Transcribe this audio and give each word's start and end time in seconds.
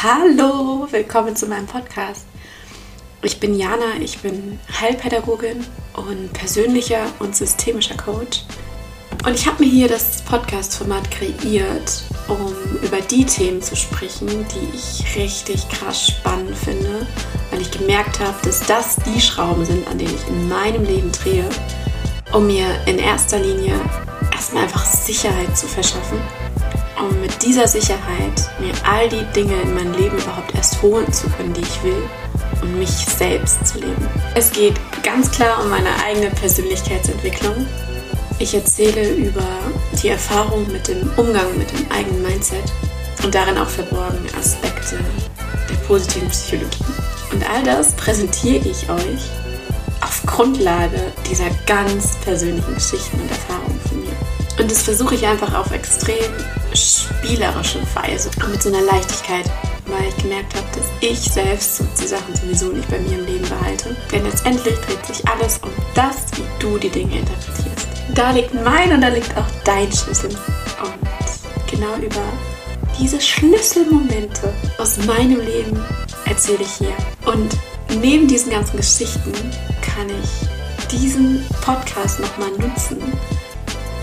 Hallo, 0.00 0.86
willkommen 0.92 1.34
zu 1.34 1.46
meinem 1.46 1.66
Podcast. 1.66 2.24
Ich 3.22 3.40
bin 3.40 3.58
Jana, 3.58 3.96
ich 4.00 4.20
bin 4.20 4.60
Heilpädagogin 4.80 5.66
und 5.94 6.32
persönlicher 6.32 7.00
und 7.18 7.34
systemischer 7.34 7.96
Coach. 7.96 8.44
Und 9.26 9.34
ich 9.34 9.48
habe 9.48 9.64
mir 9.64 9.68
hier 9.68 9.88
das 9.88 10.22
Podcast-Format 10.22 11.10
kreiert, 11.10 12.04
um 12.28 12.54
über 12.80 13.00
die 13.00 13.26
Themen 13.26 13.60
zu 13.60 13.74
sprechen, 13.74 14.28
die 14.28 14.76
ich 14.76 15.16
richtig 15.16 15.68
krass 15.68 16.06
spannend 16.06 16.56
finde, 16.56 17.04
weil 17.50 17.60
ich 17.60 17.72
gemerkt 17.72 18.20
habe, 18.20 18.38
dass 18.44 18.60
das 18.60 18.94
die 19.04 19.20
Schrauben 19.20 19.64
sind, 19.64 19.84
an 19.88 19.98
denen 19.98 20.14
ich 20.14 20.28
in 20.28 20.48
meinem 20.48 20.84
Leben 20.84 21.10
drehe, 21.10 21.48
um 22.32 22.46
mir 22.46 22.68
in 22.86 23.00
erster 23.00 23.40
Linie 23.40 23.74
erstmal 24.32 24.62
einfach 24.62 24.84
Sicherheit 24.84 25.58
zu 25.58 25.66
verschaffen 25.66 26.20
um 27.00 27.20
mit 27.20 27.42
dieser 27.42 27.68
Sicherheit 27.68 28.50
mir 28.58 28.72
all 28.84 29.08
die 29.08 29.24
Dinge 29.34 29.54
in 29.62 29.74
mein 29.74 29.92
Leben 29.94 30.16
überhaupt 30.18 30.54
erst 30.54 30.80
holen 30.82 31.10
zu 31.12 31.28
können, 31.30 31.52
die 31.54 31.62
ich 31.62 31.82
will 31.82 32.02
und 32.62 32.78
mich 32.78 32.90
selbst 32.90 33.66
zu 33.66 33.78
leben. 33.78 34.08
Es 34.34 34.50
geht 34.52 34.74
ganz 35.02 35.30
klar 35.30 35.62
um 35.62 35.70
meine 35.70 35.90
eigene 36.04 36.30
Persönlichkeitsentwicklung. 36.30 37.66
Ich 38.38 38.54
erzähle 38.54 39.14
über 39.14 39.46
die 40.02 40.08
Erfahrung 40.08 40.70
mit 40.70 40.88
dem 40.88 41.10
Umgang 41.16 41.56
mit 41.58 41.70
dem 41.72 41.90
eigenen 41.90 42.22
Mindset 42.22 42.64
und 43.24 43.34
darin 43.34 43.58
auch 43.58 43.68
verborgene 43.68 44.28
Aspekte 44.38 44.98
der 45.68 45.76
positiven 45.86 46.28
Psychologie. 46.28 46.84
Und 47.32 47.48
all 47.50 47.62
das 47.62 47.92
präsentiere 47.92 48.68
ich 48.68 48.88
euch 48.88 49.20
auf 50.00 50.22
Grundlage 50.26 51.12
dieser 51.28 51.50
ganz 51.66 52.16
persönlichen 52.24 52.74
Geschichten 52.74 53.20
und 53.20 53.30
Erfahrungen 53.30 53.80
von 53.88 54.00
mir. 54.00 54.16
Und 54.60 54.70
das 54.70 54.82
versuche 54.82 55.14
ich 55.14 55.26
einfach 55.26 55.54
auf 55.54 55.70
extrem 55.72 56.32
spielerische 56.74 57.80
Weise 57.94 58.30
mit 58.50 58.62
so 58.62 58.68
einer 58.68 58.82
Leichtigkeit, 58.82 59.44
weil 59.86 60.08
ich 60.08 60.16
gemerkt 60.16 60.54
habe, 60.54 60.66
dass 60.74 60.86
ich 61.00 61.18
selbst 61.18 61.82
die 62.00 62.06
Sachen 62.06 62.34
sowieso 62.34 62.68
nicht 62.72 62.88
bei 62.88 62.98
mir 62.98 63.18
im 63.18 63.26
Leben 63.26 63.48
behalte. 63.48 63.96
Denn 64.12 64.24
letztendlich 64.24 64.74
dreht 64.80 65.06
sich 65.06 65.26
alles 65.28 65.58
um 65.58 65.70
das, 65.94 66.16
wie 66.36 66.44
du 66.58 66.78
die 66.78 66.90
Dinge 66.90 67.18
interpretierst. 67.18 67.88
Da 68.14 68.30
liegt 68.30 68.54
mein 68.54 68.92
und 68.92 69.00
da 69.00 69.08
liegt 69.08 69.36
auch 69.36 69.46
dein 69.64 69.90
Schlüssel. 69.92 70.30
Und 70.30 71.70
genau 71.70 71.94
über 71.96 72.22
diese 72.98 73.20
Schlüsselmomente 73.20 74.52
aus 74.78 74.98
meinem 75.06 75.40
Leben 75.40 75.80
erzähle 76.24 76.62
ich 76.62 76.72
hier. 76.72 76.94
Und 77.26 77.56
neben 78.00 78.26
diesen 78.26 78.50
ganzen 78.50 78.76
Geschichten 78.76 79.32
kann 79.80 80.08
ich 80.08 80.90
diesen 80.90 81.44
Podcast 81.60 82.20
nochmal 82.20 82.50
nutzen 82.58 83.00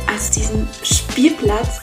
als 0.08 0.32
diesen 0.32 0.68
Spielplatz 0.84 1.82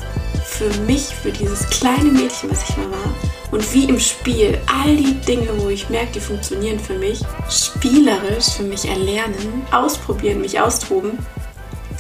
für 0.53 0.69
mich, 0.83 1.03
für 1.03 1.33
dieses 1.33 1.69
kleine 1.71 2.11
Mädchen, 2.11 2.51
was 2.51 2.69
ich 2.69 2.77
mal 2.77 2.91
war. 2.91 3.15
Und 3.51 3.75
wie 3.75 3.85
im 3.85 3.99
Spiel 3.99 4.59
all 4.67 4.97
die 4.97 5.15
Dinge, 5.15 5.49
wo 5.59 5.69
ich 5.69 5.89
merke, 5.89 6.13
die 6.13 6.21
funktionieren 6.21 6.79
für 6.79 6.95
mich, 6.95 7.21
spielerisch 7.51 8.51
für 8.57 8.63
mich 8.63 8.87
erlernen, 8.87 9.67
ausprobieren, 9.71 10.41
mich 10.41 10.61
austoben, 10.61 11.19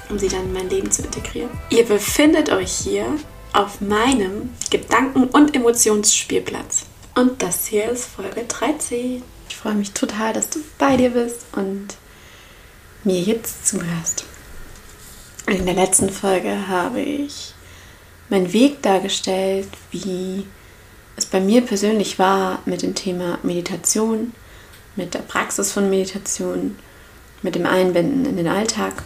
um 0.09 0.19
sie 0.19 0.29
dann 0.29 0.45
in 0.45 0.53
mein 0.53 0.69
Leben 0.69 0.91
zu 0.91 1.03
integrieren. 1.03 1.51
Ihr 1.71 1.85
befindet 1.85 2.51
euch 2.51 2.73
hier 2.73 3.07
auf 3.53 3.81
meinem 3.81 4.51
Gedanken- 4.71 5.25
und 5.25 5.55
Emotionsspielplatz. 5.55 6.87
Und 7.15 7.43
das 7.43 7.67
hier 7.67 7.91
ist 7.91 8.07
Folge 8.07 8.45
13. 8.49 9.23
Ich 9.49 9.57
freue 9.57 9.75
mich 9.75 9.93
total, 9.93 10.33
dass 10.33 10.49
du 10.49 10.61
bei 10.79 10.97
dir 10.97 11.11
bist 11.11 11.47
und 11.53 11.89
mir 13.05 13.21
jetzt 13.21 13.67
zuhörst. 13.67 14.25
In 15.47 15.67
der 15.67 15.75
letzten 15.75 16.09
Folge 16.09 16.69
habe 16.69 17.01
ich 17.01 17.55
meinen 18.33 18.53
Weg 18.53 18.83
dargestellt, 18.83 19.69
wie 19.93 20.45
es 21.17 21.27
bei 21.27 21.39
mir 21.39 21.61
persönlich 21.61 22.19
war 22.19 22.61
mit 22.65 22.83
dem 22.83 22.95
Thema 22.95 23.39
Meditation, 23.43 24.33
mit 24.97 25.15
der 25.15 25.21
Praxis 25.21 25.71
von 25.71 25.89
Meditation, 25.91 26.77
mit 27.43 27.55
dem 27.55 27.67
Einbinden 27.67 28.25
in 28.25 28.37
den 28.37 28.49
Alltag 28.49 29.05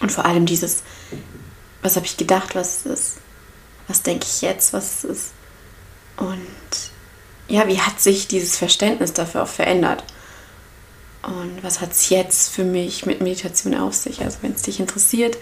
und 0.00 0.12
vor 0.12 0.26
allem 0.26 0.46
dieses, 0.46 0.82
was 1.82 1.96
habe 1.96 2.06
ich 2.06 2.16
gedacht, 2.16 2.54
was 2.54 2.84
ist, 2.86 3.16
was 3.88 4.02
denke 4.02 4.26
ich 4.28 4.42
jetzt, 4.42 4.72
was 4.72 5.02
ist 5.02 5.32
und 6.16 6.46
ja, 7.48 7.66
wie 7.68 7.80
hat 7.80 8.00
sich 8.00 8.26
dieses 8.28 8.56
Verständnis 8.56 9.12
dafür 9.12 9.44
auch 9.44 9.48
verändert? 9.48 10.02
Und 11.22 11.62
was 11.62 11.80
hat 11.80 11.92
es 11.92 12.08
jetzt 12.08 12.50
für 12.50 12.64
mich 12.64 13.06
mit 13.06 13.20
Meditation 13.20 13.74
auf 13.74 13.94
sich? 13.94 14.22
Also 14.22 14.38
wenn 14.42 14.52
es 14.52 14.62
dich 14.62 14.80
interessiert, 14.80 15.36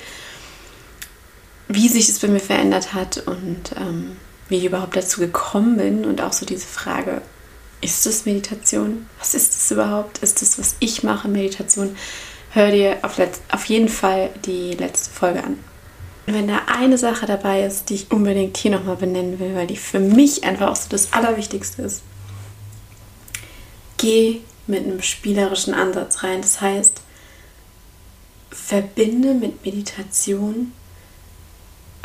wie 1.74 1.88
sich 1.88 2.08
es 2.08 2.18
bei 2.18 2.28
mir 2.28 2.40
verändert 2.40 2.94
hat 2.94 3.18
und 3.26 3.72
ähm, 3.76 4.16
wie 4.48 4.58
ich 4.58 4.64
überhaupt 4.64 4.96
dazu 4.96 5.20
gekommen 5.20 5.76
bin 5.76 6.04
und 6.04 6.20
auch 6.20 6.32
so 6.32 6.46
diese 6.46 6.66
Frage, 6.66 7.22
ist 7.80 8.06
es 8.06 8.24
Meditation? 8.24 9.06
Was 9.18 9.34
ist 9.34 9.54
es 9.54 9.70
überhaupt? 9.70 10.18
Ist 10.18 10.42
es, 10.42 10.58
was 10.58 10.76
ich 10.80 11.02
mache, 11.02 11.28
Meditation? 11.28 11.96
Hör 12.50 12.70
dir 12.70 12.98
auf, 13.02 13.20
auf 13.50 13.64
jeden 13.66 13.88
Fall 13.88 14.30
die 14.44 14.72
letzte 14.72 15.10
Folge 15.10 15.42
an. 15.42 15.58
Und 16.26 16.34
wenn 16.34 16.48
da 16.48 16.62
eine 16.66 16.96
Sache 16.96 17.26
dabei 17.26 17.64
ist, 17.64 17.90
die 17.90 17.94
ich 17.94 18.10
unbedingt 18.10 18.56
hier 18.56 18.70
nochmal 18.70 18.96
benennen 18.96 19.38
will, 19.38 19.54
weil 19.54 19.66
die 19.66 19.76
für 19.76 19.98
mich 19.98 20.44
einfach 20.44 20.68
auch 20.68 20.76
so 20.76 20.88
das 20.88 21.12
Allerwichtigste 21.12 21.82
ist, 21.82 22.02
geh 23.98 24.40
mit 24.66 24.84
einem 24.84 25.02
spielerischen 25.02 25.74
Ansatz 25.74 26.22
rein. 26.22 26.40
Das 26.40 26.60
heißt, 26.60 27.02
verbinde 28.50 29.34
mit 29.34 29.64
Meditation 29.64 30.72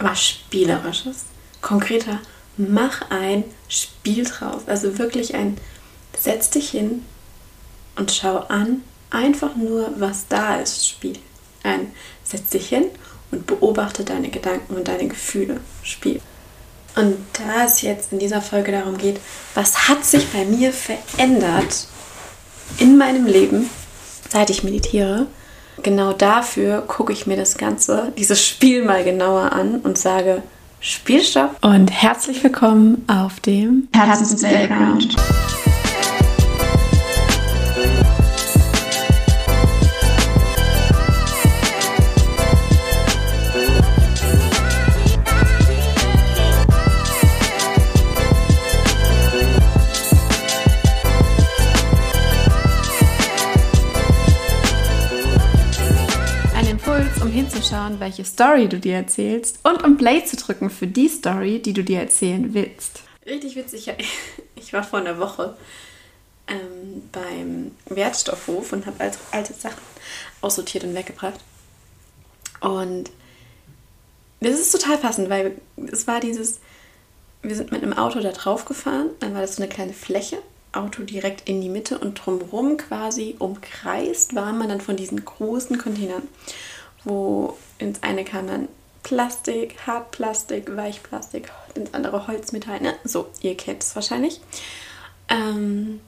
was 0.01 0.25
Spielerisches. 0.25 1.25
Konkreter, 1.61 2.19
mach 2.57 3.09
ein 3.09 3.43
Spiel 3.67 4.23
draus. 4.25 4.63
Also 4.67 4.97
wirklich 4.97 5.35
ein, 5.35 5.57
setz 6.17 6.49
dich 6.49 6.69
hin 6.69 7.05
und 7.95 8.11
schau 8.11 8.37
an, 8.37 8.83
einfach 9.09 9.55
nur, 9.55 9.93
was 9.97 10.27
da 10.27 10.57
ist, 10.57 10.87
Spiel. 10.87 11.17
Ein, 11.63 11.91
setz 12.23 12.49
dich 12.49 12.69
hin 12.69 12.85
und 13.31 13.45
beobachte 13.45 14.03
deine 14.03 14.29
Gedanken 14.29 14.75
und 14.75 14.87
deine 14.87 15.07
Gefühle, 15.07 15.59
Spiel. 15.83 16.21
Und 16.95 17.17
da 17.33 17.65
es 17.65 17.81
jetzt 17.81 18.11
in 18.11 18.19
dieser 18.19 18.41
Folge 18.41 18.71
darum 18.71 18.97
geht, 18.97 19.19
was 19.53 19.87
hat 19.87 20.03
sich 20.03 20.27
bei 20.29 20.45
mir 20.45 20.73
verändert 20.73 21.87
in 22.77 22.97
meinem 22.97 23.25
Leben, 23.25 23.69
seit 24.29 24.49
ich 24.49 24.63
meditiere, 24.63 25.27
genau 25.83 26.13
dafür 26.13 26.81
gucke 26.81 27.13
ich 27.13 27.27
mir 27.27 27.37
das 27.37 27.57
Ganze, 27.57 28.11
dieses 28.17 28.45
Spiel 28.45 28.83
mal 28.83 29.03
genauer 29.03 29.53
an 29.53 29.79
und 29.81 29.97
sage, 29.97 30.43
Spielstopp 30.81 31.57
und 31.61 31.91
herzlich 31.91 32.43
willkommen 32.43 33.03
auf 33.07 33.39
dem 33.41 33.89
Herzens 33.93 34.41
Playground. 34.41 35.15
Hinzuschauen, 57.79 57.99
welche 57.99 58.25
Story 58.25 58.67
du 58.67 58.79
dir 58.79 58.95
erzählst 58.95 59.59
und 59.63 59.83
um 59.83 59.97
Play 59.97 60.23
zu 60.25 60.35
drücken 60.35 60.69
für 60.69 60.87
die 60.87 61.09
Story, 61.09 61.61
die 61.61 61.73
du 61.73 61.83
dir 61.83 61.99
erzählen 61.99 62.53
willst. 62.53 63.03
Richtig 63.25 63.55
witzig. 63.55 63.91
Ich 64.61 64.73
war 64.73 64.83
vor 64.83 64.99
einer 64.99 65.19
Woche 65.19 65.55
ähm, 66.47 67.01
beim 67.13 67.71
Wertstoffhof 67.85 68.73
und 68.73 68.85
habe 68.85 68.99
alte, 68.99 69.17
alte 69.31 69.53
Sachen 69.53 69.79
aussortiert 70.41 70.83
und 70.83 70.93
weggebracht. 70.93 71.39
Und 72.59 73.09
das 74.41 74.59
ist 74.59 74.71
total 74.71 74.97
passend, 74.97 75.29
weil 75.29 75.55
es 75.89 76.07
war 76.07 76.19
dieses, 76.19 76.59
wir 77.41 77.55
sind 77.55 77.71
mit 77.71 77.81
einem 77.83 77.93
Auto 77.93 78.19
da 78.19 78.33
drauf 78.33 78.65
gefahren, 78.65 79.11
dann 79.21 79.33
war 79.33 79.41
das 79.41 79.55
so 79.55 79.63
eine 79.63 79.71
kleine 79.71 79.93
Fläche, 79.93 80.39
Auto 80.73 81.03
direkt 81.03 81.47
in 81.47 81.61
die 81.61 81.69
Mitte 81.69 81.97
und 81.97 82.15
drumherum 82.15 82.75
quasi 82.75 83.37
umkreist 83.39 84.35
war 84.35 84.51
man 84.51 84.67
dann 84.67 84.81
von 84.81 84.97
diesen 84.97 85.23
großen 85.23 85.77
Containern 85.77 86.23
wo 87.03 87.57
ins 87.77 88.03
eine 88.03 88.25
kam 88.25 88.47
dann 88.47 88.67
Plastik, 89.03 89.75
Hartplastik, 89.87 90.75
Weichplastik, 90.75 91.51
ins 91.75 91.93
andere 91.93 92.27
Holzmetall. 92.27 92.81
Ne? 92.81 92.95
So, 93.03 93.29
ihr 93.41 93.55
kennt 93.55 93.83
es 93.83 93.95
wahrscheinlich. 93.95 94.41
Ähm, 95.29 96.01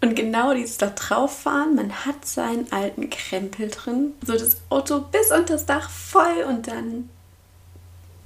und 0.00 0.16
genau 0.16 0.54
dieses 0.54 0.78
da 0.78 0.90
drauf 0.90 1.42
fahren, 1.42 1.74
man 1.74 2.06
hat 2.06 2.24
seinen 2.24 2.72
alten 2.72 3.10
Krempel 3.10 3.68
drin, 3.68 4.14
so 4.24 4.32
das 4.32 4.56
Auto 4.70 5.00
bis 5.00 5.30
unter 5.30 5.54
das 5.54 5.66
Dach 5.66 5.90
voll 5.90 6.44
und 6.48 6.68
dann, 6.68 7.10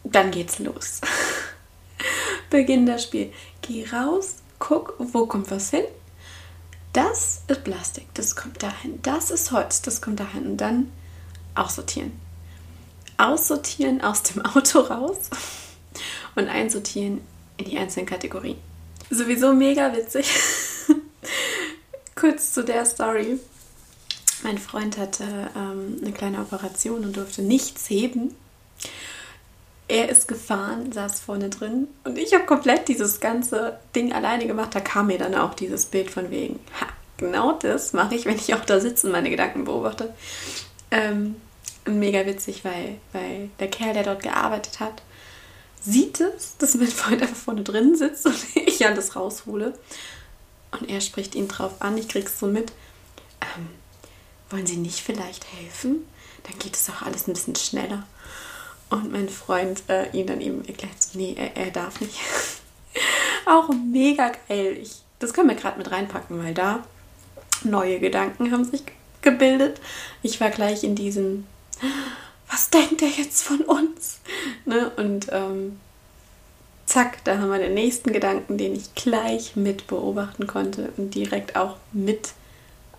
dann 0.04 0.30
geht's 0.30 0.60
los. 0.60 1.00
Beginn 2.50 2.86
das 2.86 3.02
Spiel. 3.02 3.32
Geh 3.62 3.86
raus, 3.90 4.36
guck, 4.60 4.94
wo 4.98 5.26
kommt 5.26 5.50
was 5.50 5.70
hin. 5.70 5.84
Das 6.92 7.42
ist 7.48 7.64
Plastik, 7.64 8.06
das 8.14 8.36
kommt 8.36 8.62
dahin. 8.62 9.02
Das 9.02 9.32
ist 9.32 9.50
Holz, 9.50 9.82
das 9.82 10.00
kommt 10.00 10.20
dahin. 10.20 10.46
Und 10.46 10.56
dann 10.58 10.92
aussortieren. 11.54 12.12
Aussortieren 13.16 14.00
aus 14.00 14.22
dem 14.22 14.44
Auto 14.44 14.80
raus 14.80 15.30
und 16.34 16.48
einsortieren 16.48 17.20
in 17.56 17.66
die 17.66 17.78
einzelnen 17.78 18.06
Kategorien. 18.06 18.56
Sowieso 19.10 19.52
mega 19.52 19.94
witzig. 19.94 20.32
Kurz 22.14 22.52
zu 22.52 22.64
der 22.64 22.84
Story. 22.84 23.38
Mein 24.42 24.58
Freund 24.58 24.98
hatte 24.98 25.24
ähm, 25.56 25.98
eine 26.02 26.12
kleine 26.12 26.40
Operation 26.40 27.04
und 27.04 27.16
durfte 27.16 27.42
nichts 27.42 27.88
heben. 27.88 28.34
Er 29.86 30.08
ist 30.08 30.28
gefahren, 30.28 30.92
saß 30.92 31.20
vorne 31.20 31.50
drin 31.50 31.88
und 32.04 32.18
ich 32.18 32.32
habe 32.32 32.46
komplett 32.46 32.88
dieses 32.88 33.20
ganze 33.20 33.78
Ding 33.94 34.12
alleine 34.12 34.46
gemacht. 34.46 34.74
Da 34.74 34.80
kam 34.80 35.08
mir 35.08 35.18
dann 35.18 35.34
auch 35.34 35.54
dieses 35.54 35.86
Bild 35.86 36.10
von 36.10 36.30
wegen, 36.30 36.58
ha, 36.80 36.86
genau 37.18 37.52
das 37.52 37.92
mache 37.92 38.14
ich, 38.14 38.24
wenn 38.24 38.36
ich 38.36 38.54
auch 38.54 38.64
da 38.64 38.80
sitze 38.80 39.06
und 39.06 39.12
meine 39.12 39.28
Gedanken 39.28 39.64
beobachte. 39.64 40.14
Ähm, 40.94 41.34
mega 41.86 42.24
witzig, 42.24 42.64
weil, 42.64 42.98
weil 43.12 43.50
der 43.58 43.68
Kerl, 43.68 43.94
der 43.94 44.04
dort 44.04 44.22
gearbeitet 44.22 44.78
hat, 44.78 45.02
sieht 45.80 46.20
es, 46.20 46.56
dass 46.56 46.76
mein 46.76 46.86
Freund 46.86 47.20
einfach 47.20 47.36
vorne 47.36 47.64
drin 47.64 47.96
sitzt 47.96 48.24
und 48.26 48.36
ich 48.54 48.86
alles 48.86 49.16
raushole. 49.16 49.76
Und 50.70 50.88
er 50.88 51.00
spricht 51.00 51.34
ihn 51.34 51.48
drauf 51.48 51.82
an, 51.82 51.98
ich 51.98 52.08
krieg's 52.08 52.38
so 52.38 52.46
mit. 52.46 52.72
Ähm, 53.40 53.68
wollen 54.50 54.66
Sie 54.66 54.76
nicht 54.76 55.00
vielleicht 55.00 55.44
helfen? 55.52 56.06
Dann 56.44 56.58
geht 56.60 56.76
es 56.76 56.88
auch 56.88 57.02
alles 57.02 57.26
ein 57.26 57.34
bisschen 57.34 57.56
schneller. 57.56 58.06
Und 58.88 59.10
mein 59.10 59.28
Freund 59.28 59.82
äh, 59.88 60.10
ihm 60.12 60.26
dann 60.26 60.40
eben 60.40 60.64
erklärt, 60.64 61.02
so, 61.02 61.18
nee, 61.18 61.34
er, 61.36 61.56
er 61.56 61.70
darf 61.72 62.00
nicht. 62.00 62.14
auch 63.46 63.68
mega 63.70 64.32
geil. 64.48 64.78
Ich, 64.80 64.92
das 65.18 65.32
können 65.32 65.48
wir 65.48 65.56
gerade 65.56 65.78
mit 65.78 65.90
reinpacken, 65.90 66.42
weil 66.42 66.54
da 66.54 66.84
neue 67.64 67.98
Gedanken 67.98 68.52
haben 68.52 68.64
sich 68.64 68.84
gebildet. 68.84 69.03
Ich 70.22 70.40
war 70.40 70.50
gleich 70.50 70.84
in 70.84 70.94
diesem, 70.94 71.46
was 72.50 72.70
denkt 72.70 73.02
er 73.02 73.08
jetzt 73.08 73.42
von 73.42 73.60
uns? 73.60 74.20
Ne? 74.64 74.90
Und 74.96 75.28
ähm, 75.32 75.78
zack, 76.86 77.24
da 77.24 77.38
haben 77.38 77.50
wir 77.50 77.58
den 77.58 77.74
nächsten 77.74 78.12
Gedanken, 78.12 78.58
den 78.58 78.74
ich 78.74 78.94
gleich 78.94 79.56
mit 79.56 79.86
beobachten 79.86 80.46
konnte 80.46 80.92
und 80.96 81.14
direkt 81.14 81.56
auch 81.56 81.76
mit 81.92 82.32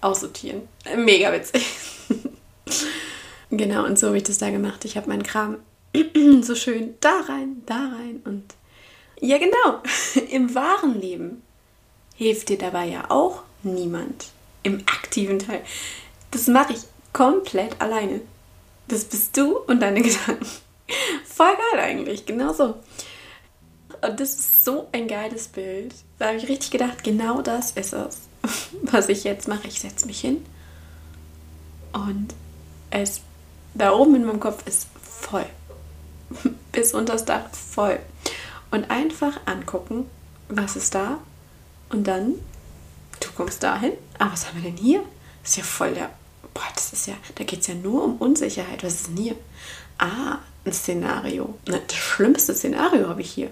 aussortieren. 0.01 0.67
Mega 0.95 1.31
witzig. 1.31 1.65
genau, 3.49 3.85
und 3.85 3.97
so 3.97 4.07
habe 4.07 4.17
ich 4.17 4.23
das 4.23 4.37
da 4.37 4.49
gemacht. 4.49 4.85
Ich 4.85 4.97
habe 4.97 5.09
meinen 5.09 5.23
Kram 5.23 5.57
so 6.41 6.55
schön 6.55 6.95
da 6.99 7.21
rein, 7.27 7.61
da 7.65 7.75
rein 7.75 8.21
und 8.25 8.43
ja, 9.21 9.37
genau. 9.37 9.81
Im 10.29 10.53
wahren 10.53 10.99
Leben 10.99 11.41
hilft 12.15 12.49
dir 12.49 12.57
dabei 12.57 12.85
ja 12.85 13.09
auch 13.09 13.43
niemand. 13.63 14.27
Im 14.63 14.81
aktiven 14.87 15.39
Teil. 15.39 15.61
Das 16.31 16.47
mache 16.47 16.73
ich 16.73 16.79
komplett 17.13 17.79
alleine. 17.81 18.21
Das 18.87 19.05
bist 19.05 19.35
du 19.37 19.57
und 19.57 19.79
deine 19.79 20.01
Gedanken. 20.03 20.45
Voll 21.25 21.55
geil 21.71 21.79
eigentlich, 21.79 22.25
genau 22.25 22.53
so. 22.53 22.75
Und 24.01 24.19
das 24.19 24.33
ist 24.33 24.65
so 24.65 24.87
ein 24.91 25.07
geiles 25.07 25.47
Bild. 25.47 25.93
Da 26.19 26.27
habe 26.27 26.37
ich 26.37 26.47
richtig 26.47 26.71
gedacht, 26.71 27.03
genau 27.03 27.41
das 27.41 27.71
ist 27.71 27.93
es, 27.93 28.21
was 28.83 29.09
ich 29.09 29.23
jetzt 29.23 29.47
mache. 29.47 29.67
Ich 29.67 29.79
setze 29.79 30.05
mich 30.05 30.21
hin 30.21 30.45
und 31.93 32.33
es 32.91 33.21
da 33.73 33.93
oben 33.93 34.15
in 34.15 34.25
meinem 34.25 34.39
Kopf 34.39 34.65
ist 34.67 34.87
voll. 35.01 35.45
Bis 36.71 36.93
unter 36.93 37.13
das 37.13 37.25
Dach 37.25 37.49
voll. 37.51 37.99
Und 38.71 38.89
einfach 38.89 39.39
angucken, 39.45 40.09
was 40.49 40.75
ist 40.75 40.95
da? 40.95 41.19
Und 41.89 42.07
dann, 42.07 42.35
du 43.19 43.29
kommst 43.35 43.63
dahin. 43.63 43.93
Ah, 44.19 44.29
was 44.31 44.47
haben 44.47 44.61
wir 44.61 44.71
denn 44.71 44.77
hier? 44.77 45.03
Das 45.45 45.51
ist 45.51 45.57
ja 45.57 45.63
voll 45.63 45.93
der. 45.93 46.09
Boah, 46.55 46.63
das 46.73 46.91
ist 46.91 47.05
ja. 47.05 47.13
Da 47.35 47.43
geht 47.43 47.61
es 47.61 47.67
ja 47.67 47.75
nur 47.75 48.03
um 48.03 48.17
Unsicherheit. 48.17 48.83
Was 48.83 48.95
ist 48.95 49.07
denn 49.09 49.17
hier? 49.17 49.35
Ah, 49.99 50.39
ein 50.65 50.73
Szenario. 50.73 51.53
Das 51.65 51.93
schlimmste 51.93 52.55
Szenario 52.55 53.07
habe 53.07 53.21
ich 53.21 53.31
hier. 53.31 53.51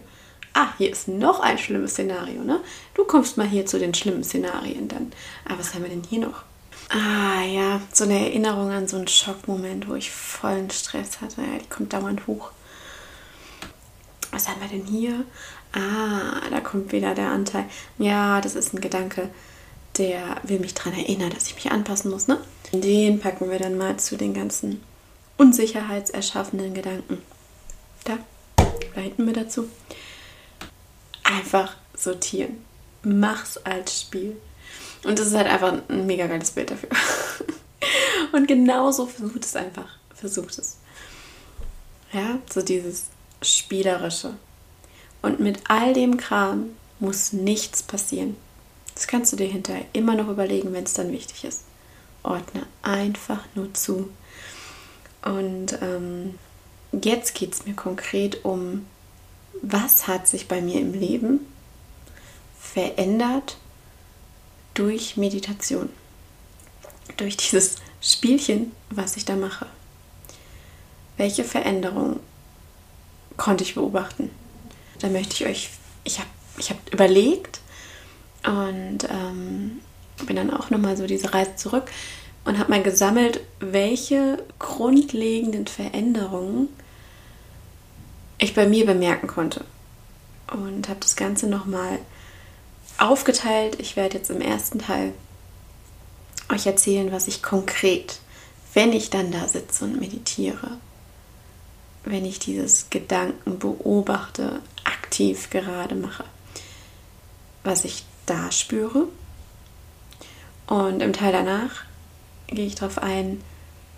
Ah, 0.56 0.70
hier 0.80 0.90
ist 0.90 1.08
noch 1.08 1.40
ein 1.40 1.60
schlimmes 1.60 1.92
Szenario, 1.92 2.42
ne? 2.44 2.62
Du 2.96 3.04
kommst 3.04 3.38
mal 3.38 3.48
hier 3.48 3.68
zu 3.68 3.78
den 3.78 3.94
schlimmen 3.94 4.24
Szenarien 4.24 4.88
dann. 4.88 5.14
Ah, 5.46 5.54
was 5.56 5.76
haben 5.76 5.84
wir 5.84 5.90
denn 5.90 6.02
hier 6.10 6.22
noch? 6.22 6.42
Ah, 6.90 7.44
ja, 7.44 7.80
so 7.92 8.06
eine 8.06 8.20
Erinnerung 8.20 8.72
an 8.72 8.88
so 8.88 8.98
einen 8.98 9.08
Schockmoment, 9.08 9.88
wo 9.88 9.94
ich 9.94 10.10
vollen 10.10 10.72
Stress 10.72 11.22
hatte. 11.22 11.42
Ja, 11.42 11.60
die 11.60 11.70
kommt 11.70 11.94
dauernd 11.94 12.26
hoch. 12.26 12.50
Was 14.32 14.48
haben 14.48 14.62
wir 14.62 14.68
denn 14.68 14.86
hier? 14.86 15.26
Ah, 15.74 16.50
da 16.50 16.60
kommt 16.60 16.92
wieder 16.92 17.14
der 17.14 17.30
Anteil. 17.30 17.66
Ja, 18.00 18.42
das 18.42 18.56
ist 18.56 18.74
ein 18.74 18.82
Gedanke, 18.82 19.30
der 19.98 20.38
will 20.44 20.60
mich 20.60 20.74
daran 20.74 20.94
erinnern, 20.94 21.30
dass 21.30 21.48
ich 21.48 21.56
mich 21.56 21.72
anpassen 21.72 22.12
muss, 22.12 22.28
ne? 22.28 22.40
Den 22.72 23.20
packen 23.20 23.52
wir 23.52 23.60
dann 23.60 23.78
mal 23.78 23.98
zu 23.98 24.18
den 24.18 24.34
ganzen 24.34 24.82
unsicherheitserschaffenden 25.38 26.74
Gedanken. 26.74 27.22
Da, 28.04 28.18
da 28.96 29.02
hinten 29.02 29.26
mit 29.26 29.38
dazu 29.38 29.70
einfach 31.24 31.76
sortieren. 31.96 32.64
Mach's 33.04 33.58
als 33.58 34.02
Spiel. 34.02 34.38
Und 35.04 35.20
das 35.20 35.28
ist 35.28 35.36
halt 35.36 35.48
einfach 35.48 35.74
ein 35.88 36.06
mega 36.06 36.28
geiles 36.28 36.52
Bild 36.52 36.72
dafür. 36.72 36.90
Und 38.32 38.48
genauso 38.48 39.06
versucht 39.06 39.44
es 39.44 39.56
einfach. 39.56 39.98
Versucht 40.16 40.58
es. 40.58 40.78
Ja, 42.12 42.40
so 42.52 42.62
dieses 42.62 43.08
Spielerische. 43.42 44.36
Und 45.22 45.40
mit 45.40 45.60
all 45.68 45.94
dem 45.94 46.18
Kram 46.18 46.72
muss 47.00 47.34
nichts 47.34 47.84
passieren. 47.84 48.38
Das 48.96 49.08
kannst 49.08 49.32
du 49.34 49.38
dir 49.38 49.48
hinterher 49.48 49.86
immer 49.94 50.16
noch 50.16 50.28
überlegen, 50.28 50.74
wenn 50.74 50.84
es 50.84 50.94
dann 50.94 51.12
wichtig 51.12 51.44
ist. 51.46 51.64
Ordne 52.22 52.66
einfach 52.82 53.44
nur 53.56 53.74
zu. 53.74 54.10
Und 55.24 55.78
ähm, 55.82 56.36
jetzt 56.92 57.34
geht 57.36 57.54
es 57.54 57.66
mir 57.66 57.74
konkret 57.74 58.46
um 58.46 58.86
was 59.64 60.08
hat 60.08 60.28
sich 60.28 60.48
bei 60.48 60.62
mir 60.62 60.82
im 60.82 60.94
Leben 60.94 61.40
verändert 62.60 63.58
durch 64.74 65.16
Meditation, 65.16 65.90
durch 67.18 67.38
dieses 67.38 67.78
Spielchen, 68.02 68.74
was 68.90 69.16
ich 69.16 69.26
da 69.26 69.36
mache. 69.36 69.68
Welche 71.16 71.44
Veränderungen 71.44 72.20
konnte 73.38 73.64
ich 73.64 73.76
beobachten? 73.76 74.32
Da 75.00 75.08
möchte 75.08 75.34
ich 75.34 75.46
euch, 75.46 75.70
ich 76.04 76.20
habe 76.20 76.30
ich 76.58 76.70
hab 76.70 76.94
überlegt 76.94 77.62
und 78.46 79.00
ähm, 79.10 79.80
bin 80.26 80.36
dann 80.36 80.52
auch 80.52 80.70
nochmal 80.70 80.98
so 80.98 81.08
diese 81.08 81.34
Reise 81.34 81.56
zurück 81.56 81.90
und 82.46 82.60
habe 82.60 82.72
mal 82.72 82.84
gesammelt, 82.84 83.42
welche 83.60 84.44
grundlegenden 84.60 85.68
Veränderungen 85.68 86.70
ich 88.38 88.54
bei 88.54 88.68
mir 88.68 88.86
bemerken 88.86 89.28
konnte. 89.28 89.64
Und 90.52 90.90
habe 90.90 91.00
das 91.00 91.16
Ganze 91.16 91.48
nochmal 91.48 92.00
aufgeteilt. 92.98 93.80
Ich 93.80 93.96
werde 93.96 94.18
jetzt 94.18 94.30
im 94.30 94.42
ersten 94.42 94.80
Teil 94.80 95.14
euch 96.52 96.66
erzählen, 96.66 97.12
was 97.12 97.28
ich 97.28 97.42
konkret, 97.42 98.20
wenn 98.74 98.92
ich 98.92 99.10
dann 99.10 99.32
da 99.32 99.48
sitze 99.48 99.86
und 99.86 100.00
meditiere, 100.00 100.78
wenn 102.04 102.26
ich 102.26 102.40
dieses 102.40 102.90
Gedanken 102.90 103.60
beobachte, 103.60 104.62
aktiv 104.84 105.50
gerade 105.50 105.96
mache, 105.96 106.26
was 107.64 107.86
ich 107.86 108.04
da 108.26 108.52
spüre. 108.52 109.08
Und 110.68 111.02
im 111.02 111.14
Teil 111.14 111.32
danach 111.32 111.84
gehe 112.48 112.66
ich 112.66 112.76
darauf 112.76 112.98
ein, 112.98 113.42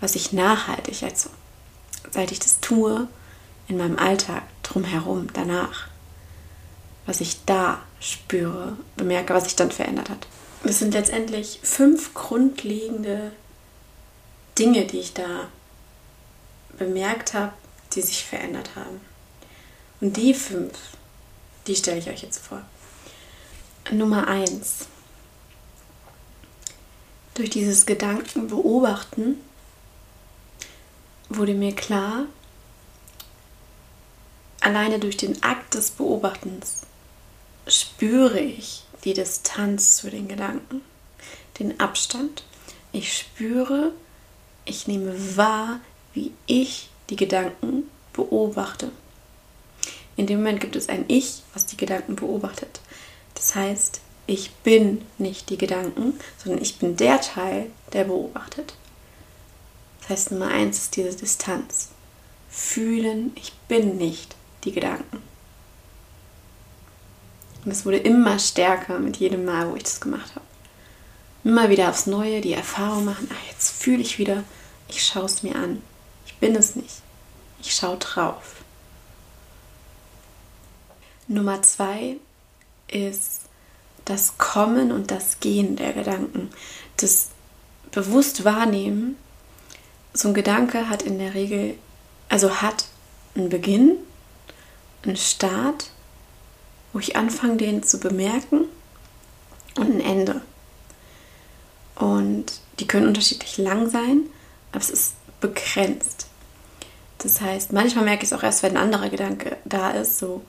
was 0.00 0.14
ich 0.14 0.32
nachhaltig, 0.32 1.02
also 1.02 1.30
seit 2.10 2.32
ich 2.32 2.38
das 2.38 2.60
tue, 2.60 3.08
in 3.68 3.78
meinem 3.78 3.98
Alltag 3.98 4.42
drumherum, 4.62 5.28
danach, 5.32 5.88
was 7.06 7.20
ich 7.20 7.44
da 7.44 7.82
spüre, 8.00 8.76
bemerke, 8.96 9.34
was 9.34 9.44
sich 9.44 9.56
dann 9.56 9.70
verändert 9.70 10.10
hat. 10.10 10.26
Es 10.64 10.78
sind 10.78 10.94
letztendlich 10.94 11.60
fünf 11.62 12.14
grundlegende 12.14 13.32
Dinge, 14.58 14.86
die 14.86 14.98
ich 14.98 15.14
da 15.14 15.48
bemerkt 16.78 17.34
habe, 17.34 17.52
die 17.94 18.02
sich 18.02 18.24
verändert 18.24 18.70
haben. 18.74 19.00
Und 20.00 20.16
die 20.16 20.34
fünf, 20.34 20.72
die 21.66 21.76
stelle 21.76 21.98
ich 21.98 22.08
euch 22.08 22.22
jetzt 22.22 22.38
vor. 22.38 22.62
Nummer 23.90 24.26
eins. 24.26 24.86
Durch 27.34 27.50
dieses 27.50 27.86
Gedanken 27.86 28.48
beobachten 28.48 29.36
wurde 31.28 31.54
mir 31.54 31.74
klar, 31.74 32.26
alleine 34.60 34.98
durch 34.98 35.16
den 35.16 35.42
Akt 35.42 35.74
des 35.74 35.90
Beobachtens 35.90 36.82
spüre 37.68 38.40
ich 38.40 38.84
die 39.04 39.14
Distanz 39.14 39.96
zu 39.96 40.10
den 40.10 40.28
Gedanken, 40.28 40.80
den 41.58 41.78
Abstand. 41.78 42.44
Ich 42.92 43.16
spüre, 43.16 43.92
ich 44.64 44.88
nehme 44.88 45.36
wahr, 45.36 45.80
wie 46.14 46.32
ich 46.46 46.88
die 47.10 47.16
Gedanken 47.16 47.88
beobachte. 48.12 48.90
In 50.16 50.26
dem 50.26 50.38
Moment 50.38 50.60
gibt 50.60 50.76
es 50.76 50.88
ein 50.88 51.04
Ich, 51.08 51.42
was 51.52 51.66
die 51.66 51.76
Gedanken 51.76 52.16
beobachtet. 52.16 52.80
Das 53.46 53.54
heißt, 53.54 54.00
ich 54.26 54.50
bin 54.64 55.06
nicht 55.18 55.50
die 55.50 55.56
Gedanken, 55.56 56.18
sondern 56.36 56.60
ich 56.60 56.80
bin 56.80 56.96
der 56.96 57.20
Teil, 57.20 57.70
der 57.92 58.02
beobachtet. 58.02 58.74
Das 60.00 60.10
heißt, 60.10 60.32
Nummer 60.32 60.48
eins 60.48 60.78
ist 60.78 60.96
diese 60.96 61.14
Distanz. 61.14 61.90
Fühlen, 62.50 63.30
ich 63.36 63.52
bin 63.68 63.98
nicht 63.98 64.34
die 64.64 64.72
Gedanken. 64.72 65.22
Und 67.64 67.70
es 67.70 67.86
wurde 67.86 67.98
immer 67.98 68.40
stärker 68.40 68.98
mit 68.98 69.18
jedem 69.18 69.44
Mal, 69.44 69.70
wo 69.70 69.76
ich 69.76 69.84
das 69.84 70.00
gemacht 70.00 70.34
habe. 70.34 70.44
Immer 71.44 71.68
wieder 71.68 71.88
aufs 71.88 72.06
Neue 72.06 72.40
die 72.40 72.54
Erfahrung 72.54 73.04
machen, 73.04 73.30
ach, 73.32 73.52
jetzt 73.52 73.80
fühle 73.80 74.02
ich 74.02 74.18
wieder, 74.18 74.42
ich 74.88 75.06
schaue 75.06 75.26
es 75.26 75.44
mir 75.44 75.54
an. 75.54 75.82
Ich 76.26 76.34
bin 76.38 76.56
es 76.56 76.74
nicht. 76.74 76.96
Ich 77.62 77.76
schaue 77.76 77.98
drauf. 77.98 78.56
Nummer 81.28 81.62
zwei 81.62 82.16
ist 82.88 83.42
das 84.04 84.38
Kommen 84.38 84.92
und 84.92 85.10
das 85.10 85.40
Gehen 85.40 85.76
der 85.76 85.92
Gedanken. 85.92 86.50
Das 86.96 87.28
bewusst 87.90 88.44
wahrnehmen. 88.44 89.16
So 90.12 90.28
ein 90.28 90.34
Gedanke 90.34 90.88
hat 90.88 91.02
in 91.02 91.18
der 91.18 91.34
Regel, 91.34 91.76
also 92.28 92.62
hat 92.62 92.86
einen 93.34 93.48
Beginn, 93.48 93.96
einen 95.02 95.16
Start, 95.16 95.90
wo 96.92 96.98
ich 96.98 97.16
anfange, 97.16 97.56
den 97.56 97.82
zu 97.82 97.98
bemerken 97.98 98.64
und 99.76 99.96
ein 99.96 100.00
Ende. 100.00 100.40
Und 101.96 102.60
die 102.78 102.86
können 102.86 103.08
unterschiedlich 103.08 103.58
lang 103.58 103.90
sein, 103.90 104.22
aber 104.72 104.80
es 104.80 104.90
ist 104.90 105.14
begrenzt. 105.40 106.26
Das 107.18 107.40
heißt, 107.40 107.72
manchmal 107.72 108.04
merke 108.04 108.24
ich 108.24 108.30
es 108.30 108.38
auch 108.38 108.42
erst, 108.42 108.62
wenn 108.62 108.76
ein 108.76 108.82
anderer 108.82 109.08
Gedanke 109.08 109.56
da 109.64 109.90
ist, 109.90 110.18
so, 110.18 110.42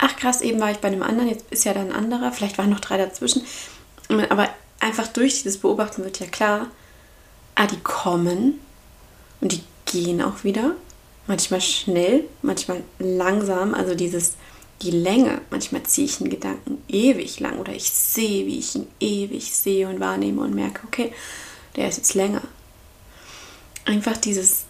ach 0.00 0.16
krass, 0.16 0.40
eben 0.40 0.60
war 0.60 0.70
ich 0.70 0.78
bei 0.78 0.88
einem 0.88 1.02
anderen, 1.02 1.28
jetzt 1.28 1.44
ist 1.50 1.64
ja 1.64 1.74
da 1.74 1.80
ein 1.80 1.92
anderer, 1.92 2.32
vielleicht 2.32 2.58
waren 2.58 2.70
noch 2.70 2.80
drei 2.80 2.96
dazwischen. 2.96 3.42
Aber 4.08 4.48
einfach 4.80 5.06
durch 5.08 5.42
dieses 5.42 5.58
Beobachten 5.58 6.04
wird 6.04 6.18
ja 6.20 6.26
klar, 6.26 6.68
ah, 7.54 7.66
die 7.66 7.80
kommen 7.80 8.58
und 9.40 9.52
die 9.52 9.62
gehen 9.84 10.22
auch 10.22 10.42
wieder. 10.42 10.72
Manchmal 11.26 11.60
schnell, 11.60 12.24
manchmal 12.42 12.82
langsam, 12.98 13.74
also 13.74 13.94
dieses, 13.94 14.34
die 14.82 14.90
Länge. 14.90 15.42
Manchmal 15.50 15.82
ziehe 15.82 16.06
ich 16.06 16.20
einen 16.20 16.30
Gedanken 16.30 16.82
ewig 16.88 17.38
lang 17.38 17.58
oder 17.58 17.72
ich 17.72 17.90
sehe, 17.90 18.46
wie 18.46 18.58
ich 18.58 18.74
ihn 18.74 18.88
ewig 18.98 19.54
sehe 19.54 19.88
und 19.88 20.00
wahrnehme 20.00 20.40
und 20.40 20.54
merke, 20.54 20.80
okay, 20.86 21.12
der 21.76 21.88
ist 21.88 21.98
jetzt 21.98 22.14
länger. 22.14 22.42
Einfach 23.84 24.16
dieses, 24.16 24.64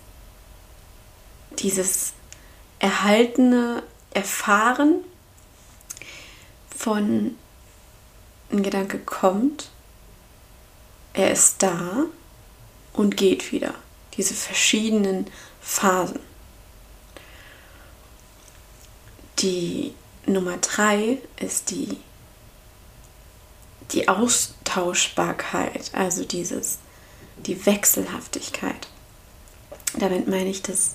dieses 1.59 2.13
erhaltene 2.81 3.83
Erfahren 4.13 4.97
von 6.81 7.37
ein 8.51 8.63
Gedanke 8.63 8.99
kommt, 8.99 9.69
er 11.13 11.31
ist 11.31 11.63
da 11.63 12.07
und 12.95 13.19
geht 13.19 13.53
wieder. 13.53 13.75
Diese 14.17 14.33
verschiedenen 14.33 15.27
Phasen. 15.61 16.21
Die 19.41 19.95
Nummer 20.25 20.57
drei 20.57 21.19
ist 21.39 21.71
die, 21.71 21.99
die 23.93 24.09
Austauschbarkeit, 24.09 25.91
also 25.93 26.25
dieses, 26.25 26.79
die 27.45 27.67
Wechselhaftigkeit. 27.67 28.89
Damit 29.99 30.29
meine 30.29 30.49
ich, 30.49 30.63
dass 30.63 30.95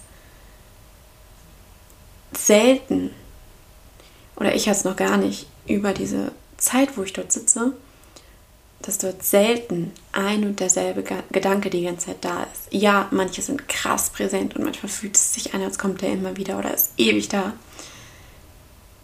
selten, 2.36 3.12
oder 4.36 4.56
ich 4.56 4.68
hatte 4.68 4.80
es 4.80 4.84
noch 4.84 4.96
gar 4.96 5.18
nicht, 5.18 5.48
über 5.68 5.94
diese 5.94 6.32
Zeit, 6.58 6.98
wo 6.98 7.04
ich 7.04 7.14
dort 7.14 7.32
sitze, 7.32 7.74
dass 8.82 8.98
dort 8.98 9.24
selten 9.24 9.92
ein 10.12 10.44
und 10.44 10.60
derselbe 10.60 11.04
Gedanke 11.32 11.70
die 11.70 11.84
ganze 11.84 12.08
Zeit 12.08 12.24
da 12.24 12.44
ist. 12.44 12.68
Ja, 12.72 13.08
manche 13.12 13.42
sind 13.42 13.68
krass 13.68 14.10
präsent 14.10 14.56
und 14.56 14.64
manchmal 14.64 14.92
fühlt 14.92 15.16
es 15.16 15.34
sich 15.34 15.54
an, 15.54 15.64
als 15.64 15.80
kommt 15.80 16.02
der 16.02 16.14
immer 16.14 16.38
wieder 16.38 16.60
oder 16.60 16.74
ist 16.74 16.92
ewig 16.98 17.30
da. 17.30 17.54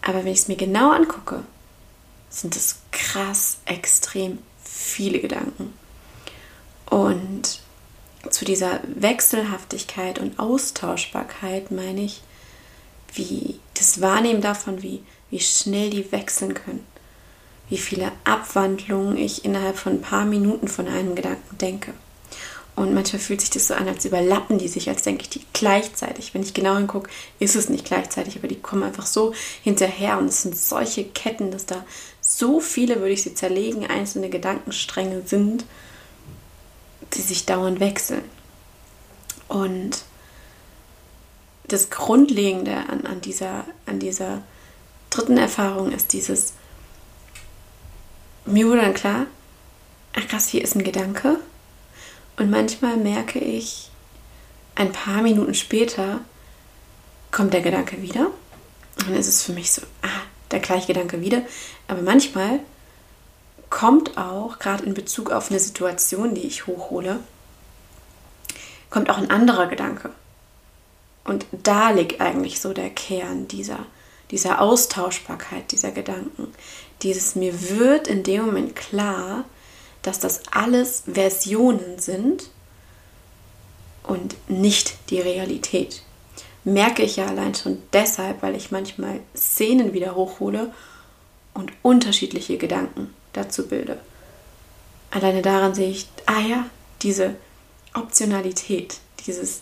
Aber 0.02 0.20
wenn 0.20 0.32
ich 0.32 0.40
es 0.40 0.48
mir 0.48 0.56
genau 0.56 0.92
angucke, 0.92 1.44
sind 2.30 2.56
es 2.56 2.78
krass 2.92 3.58
extrem 3.66 4.40
viele 4.64 5.20
Gedanken. 5.20 5.74
Und 6.90 7.60
zu 8.30 8.46
dieser 8.46 8.82
Wechselhaftigkeit 8.84 10.20
und 10.20 10.38
Austauschbarkeit 10.40 11.72
meine 11.72 12.02
ich, 12.02 12.22
wie 13.14 13.60
das 13.74 14.02
Wahrnehmen 14.02 14.42
davon, 14.42 14.82
wie, 14.84 15.04
wie 15.32 15.40
schnell 15.40 15.90
die 15.90 16.12
wechseln 16.12 16.54
können 16.54 16.86
wie 17.72 17.78
viele 17.78 18.12
Abwandlungen 18.26 19.16
ich 19.16 19.46
innerhalb 19.46 19.78
von 19.78 19.94
ein 19.94 20.02
paar 20.02 20.26
Minuten 20.26 20.68
von 20.68 20.90
einem 20.90 21.16
Gedanken 21.16 21.58
denke. 21.58 21.94
Und 22.76 22.94
manchmal 22.94 23.22
fühlt 23.22 23.40
sich 23.40 23.50
das 23.50 23.68
so 23.68 23.74
an, 23.74 23.88
als 23.88 24.04
überlappen 24.04 24.58
die 24.58 24.68
sich, 24.68 24.90
als 24.90 25.04
denke 25.04 25.24
ich 25.24 25.30
die 25.30 25.46
gleichzeitig. 25.54 26.34
Wenn 26.34 26.44
ich 26.44 26.54
genau 26.54 26.76
hingucke, 26.76 27.10
ist 27.40 27.56
es 27.56 27.70
nicht 27.70 27.86
gleichzeitig, 27.86 28.38
aber 28.38 28.50
die 28.50 28.60
kommen 28.60 28.84
einfach 28.84 29.06
so 29.06 29.34
hinterher 29.64 30.18
und 30.18 30.26
es 30.26 30.42
sind 30.42 30.58
solche 30.58 31.06
Ketten, 31.06 31.52
dass 31.52 31.66
da 31.66 31.86
so 32.20 32.60
viele, 32.60 32.98
würde 33.00 33.14
ich 33.14 33.24
sie 33.24 33.36
zerlegen, 33.36 33.86
einzelne 33.86 34.30
Gedankenstränge 34.30 35.22
sind, 35.26 35.64
die 37.14 37.22
sich 37.22 37.46
dauernd 37.46 37.80
wechseln. 37.80 38.24
Und 39.48 40.04
das 41.70 41.90
Grundlegende 41.90 42.76
an, 42.76 43.06
an, 43.06 43.22
dieser, 43.22 43.64
an 43.86 44.00
dieser 44.00 44.44
dritten 45.12 45.38
Erfahrung 45.38 45.92
ist 45.92 46.14
dieses 46.14 46.54
mir 48.46 48.68
wurde 48.68 48.82
dann 48.82 48.94
klar, 48.94 49.28
ach 50.18 50.28
krass, 50.28 50.48
hier 50.48 50.64
ist 50.64 50.76
ein 50.76 50.84
Gedanke. 50.84 51.40
Und 52.38 52.50
manchmal 52.50 52.98
merke 52.98 53.40
ich, 53.40 53.92
ein 54.76 54.92
paar 54.92 55.22
Minuten 55.22 55.54
später 55.54 56.22
kommt 57.32 57.54
der 57.54 57.62
Gedanke 57.62 58.02
wieder. 58.02 58.28
Und 58.98 59.08
dann 59.08 59.16
ist 59.16 59.28
es 59.28 59.44
für 59.44 59.54
mich 59.54 59.72
so, 59.72 59.82
ah, 60.02 60.22
der 60.50 60.60
gleiche 60.60 60.88
Gedanke 60.88 61.22
wieder. 61.22 61.44
Aber 61.88 62.02
manchmal 62.02 62.60
kommt 63.70 64.18
auch, 64.18 64.60
gerade 64.60 64.84
in 64.84 64.94
Bezug 64.94 65.32
auf 65.32 65.50
eine 65.50 65.60
Situation, 65.60 66.34
die 66.36 66.48
ich 66.48 66.68
hochhole, 66.68 67.20
kommt 68.90 69.10
auch 69.10 69.18
ein 69.18 69.30
anderer 69.30 69.68
Gedanke. 69.68 70.10
Und 71.24 71.46
da 71.52 71.92
liegt 71.92 72.20
eigentlich 72.20 72.60
so 72.60 72.74
der 72.74 72.90
Kern 72.90 73.48
dieser, 73.48 73.86
dieser 74.32 74.62
Austauschbarkeit 74.62 75.72
dieser 75.72 75.92
Gedanken, 75.92 76.54
dieses 77.02 77.36
mir 77.36 77.70
wird 77.70 78.08
in 78.08 78.24
dem 78.24 78.46
Moment 78.46 78.76
klar, 78.76 79.46
dass 80.02 80.20
das 80.20 80.42
alles 80.52 81.04
Versionen 81.12 82.00
sind 82.00 82.50
und 84.04 84.36
nicht 84.50 84.94
die 85.10 85.20
Realität. 85.20 86.02
Merke 86.64 87.04
ich 87.04 87.18
ja 87.18 87.28
allein 87.28 87.56
schon 87.56 87.82
deshalb, 87.94 88.42
weil 88.42 88.56
ich 88.56 88.72
manchmal 88.72 89.20
Szenen 89.36 89.94
wieder 89.94 90.16
hochhole 90.16 90.72
und 91.54 91.72
unterschiedliche 91.82 92.58
Gedanken 92.58 93.14
dazu 93.34 93.68
bilde. 93.68 94.00
Alleine 95.12 95.42
daran 95.42 95.76
sehe 95.76 95.90
ich, 95.90 96.08
ah 96.26 96.40
ja, 96.40 96.66
diese 97.02 97.36
Optionalität, 97.94 98.98
dieses, 99.26 99.62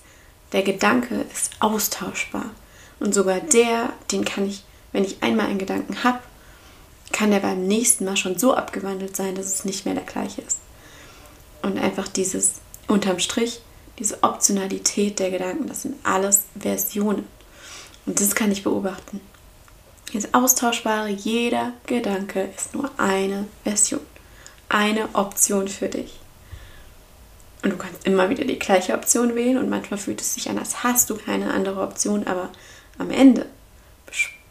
der 0.52 0.62
Gedanke 0.62 1.26
ist 1.34 1.52
austauschbar. 1.60 2.52
Und 3.00 3.14
sogar 3.14 3.40
der, 3.40 3.94
den 4.12 4.26
kann 4.26 4.48
ich, 4.48 4.64
wenn 4.92 5.06
ich 5.06 5.22
einmal 5.22 5.48
einen 5.48 5.60
Gedanken 5.60 6.04
habe, 6.04 6.20
kann 7.12 7.32
der 7.32 7.40
beim 7.40 7.66
nächsten 7.66 8.06
Mal 8.06 8.18
schon 8.18 8.38
so 8.38 8.54
abgewandelt 8.54 9.16
sein, 9.16 9.36
dass 9.36 9.48
es 9.48 9.66
nicht 9.66 9.86
mehr 9.86 9.96
der 9.96 10.04
gleiche 10.04 10.42
ist. 10.42 10.60
Und 11.62 11.78
einfach 11.80 12.08
dieses 12.08 12.56
unterm 12.88 13.20
Strich, 13.20 13.62
diese 13.98 14.24
Optionalität 14.24 15.20
der 15.20 15.32
Gedanken, 15.32 15.68
das 15.68 15.84
sind 15.84 15.96
alles 16.04 16.44
Versionen. 16.58 17.28
Und 18.06 18.20
das 18.22 18.36
kann 18.36 18.52
ich 18.52 18.64
beobachten. 18.64 19.22
Das 20.14 20.34
Austauschbare, 20.34 21.10
jeder 21.10 21.74
Gedanke 21.86 22.50
ist 22.56 22.74
nur 22.74 22.90
eine 22.98 23.46
Version, 23.64 24.00
eine 24.68 25.08
Option 25.14 25.68
für 25.68 25.90
dich. 25.90 26.20
Und 27.62 27.72
du 27.72 27.78
kannst 27.78 28.06
immer 28.06 28.30
wieder 28.30 28.46
die 28.46 28.58
gleiche 28.58 28.94
Option 28.94 29.36
wählen 29.36 29.58
und 29.58 29.70
manchmal 29.70 30.00
fühlt 30.00 30.22
es 30.22 30.34
sich 30.34 30.50
an, 30.50 30.58
als 30.58 30.84
hast 30.84 31.10
du 31.10 31.16
keine 31.16 31.54
andere 31.54 31.82
Option, 31.82 32.26
aber 32.26 32.50
am 33.00 33.10
Ende 33.10 33.48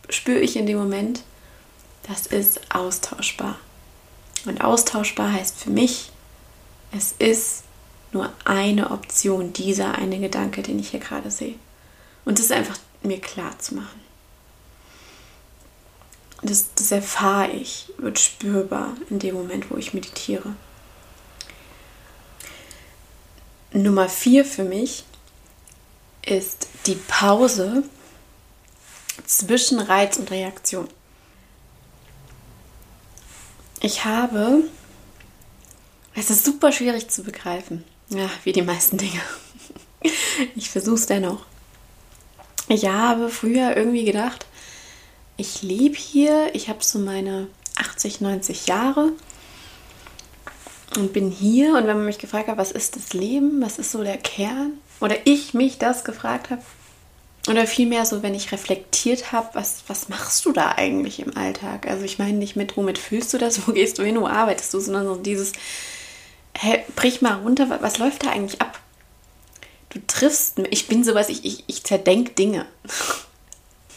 spüre 0.08 0.40
ich 0.40 0.56
in 0.56 0.66
dem 0.66 0.78
Moment, 0.78 1.22
das 2.08 2.26
ist 2.26 2.74
austauschbar. 2.74 3.58
Und 4.46 4.62
austauschbar 4.62 5.32
heißt 5.32 5.58
für 5.58 5.70
mich, 5.70 6.10
es 6.90 7.14
ist 7.18 7.64
nur 8.12 8.32
eine 8.44 8.90
Option, 8.90 9.52
dieser 9.52 9.96
eine 9.96 10.18
Gedanke, 10.18 10.62
den 10.62 10.78
ich 10.78 10.90
hier 10.90 11.00
gerade 11.00 11.30
sehe. 11.30 11.56
Und 12.24 12.38
das 12.38 12.46
ist 12.46 12.52
einfach 12.52 12.78
mir 13.02 13.20
klar 13.20 13.58
zu 13.58 13.74
machen. 13.74 14.00
Das, 16.40 16.72
das 16.74 16.90
erfahre 16.92 17.50
ich, 17.50 17.92
wird 17.98 18.18
spürbar 18.18 18.96
in 19.10 19.18
dem 19.18 19.34
Moment, 19.34 19.70
wo 19.70 19.76
ich 19.76 19.92
meditiere. 19.92 20.54
Nummer 23.72 24.08
vier 24.08 24.44
für 24.44 24.64
mich 24.64 25.04
ist 26.24 26.68
die 26.86 26.94
Pause 26.94 27.82
zwischen 29.28 29.78
Reiz 29.78 30.16
und 30.16 30.30
Reaktion. 30.30 30.88
Ich 33.80 34.04
habe, 34.04 34.64
es 36.14 36.30
ist 36.30 36.44
super 36.44 36.72
schwierig 36.72 37.08
zu 37.08 37.22
begreifen, 37.22 37.84
ja, 38.08 38.28
wie 38.42 38.52
die 38.52 38.62
meisten 38.62 38.98
Dinge. 38.98 39.20
Ich 40.54 40.70
versuche 40.70 40.94
es 40.94 41.06
dennoch. 41.06 41.44
Ich 42.68 42.86
habe 42.86 43.28
früher 43.28 43.76
irgendwie 43.76 44.04
gedacht, 44.04 44.46
ich 45.36 45.62
lebe 45.62 45.96
hier, 45.96 46.54
ich 46.54 46.68
habe 46.68 46.84
so 46.84 47.00
meine 47.00 47.48
80, 47.76 48.20
90 48.20 48.68
Jahre 48.68 49.10
und 50.96 51.12
bin 51.12 51.32
hier. 51.32 51.74
Und 51.74 51.88
wenn 51.88 51.96
man 51.96 52.06
mich 52.06 52.18
gefragt 52.18 52.46
hat, 52.46 52.56
was 52.56 52.70
ist 52.70 52.94
das 52.94 53.12
Leben, 53.12 53.60
was 53.60 53.80
ist 53.80 53.90
so 53.90 54.04
der 54.04 54.18
Kern, 54.18 54.74
oder 55.00 55.16
ich 55.26 55.54
mich 55.54 55.78
das 55.78 56.04
gefragt 56.04 56.50
habe, 56.50 56.62
oder 57.48 57.66
vielmehr 57.66 58.04
so, 58.04 58.22
wenn 58.22 58.34
ich 58.34 58.52
reflektiert 58.52 59.32
habe, 59.32 59.48
was, 59.54 59.84
was 59.86 60.08
machst 60.08 60.44
du 60.44 60.52
da 60.52 60.72
eigentlich 60.72 61.20
im 61.20 61.36
Alltag? 61.36 61.86
Also 61.86 62.04
ich 62.04 62.18
meine 62.18 62.38
nicht 62.38 62.56
mit, 62.56 62.76
womit 62.76 62.98
fühlst 62.98 63.32
du 63.32 63.38
das, 63.38 63.66
wo 63.66 63.72
gehst 63.72 63.98
du 63.98 64.04
hin, 64.04 64.20
wo 64.20 64.26
arbeitest 64.26 64.74
du, 64.74 64.80
sondern 64.80 65.06
so 65.06 65.16
dieses, 65.16 65.52
hey, 66.56 66.84
brich 66.96 67.22
mal 67.22 67.34
runter, 67.34 67.68
was, 67.80 67.98
läuft 67.98 68.24
da 68.24 68.30
eigentlich 68.30 68.60
ab? 68.60 68.78
Du 69.90 70.00
triffst 70.06 70.58
mich, 70.58 70.72
ich 70.72 70.88
bin 70.88 71.04
sowas, 71.04 71.28
ich, 71.28 71.44
ich, 71.44 71.64
ich 71.66 71.84
zerdenk 71.84 72.36
Dinge. 72.36 72.66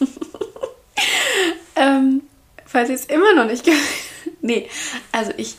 ähm, 1.76 2.22
falls 2.64 2.88
ich 2.88 2.94
es 2.96 3.04
immer 3.06 3.34
noch 3.34 3.44
nicht... 3.44 3.68
nee, 4.40 4.68
also 5.10 5.32
ich... 5.36 5.56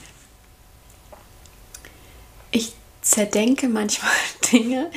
Ich 2.52 2.74
zerdenke 3.02 3.68
manchmal 3.68 4.12
Dinge, 4.52 4.92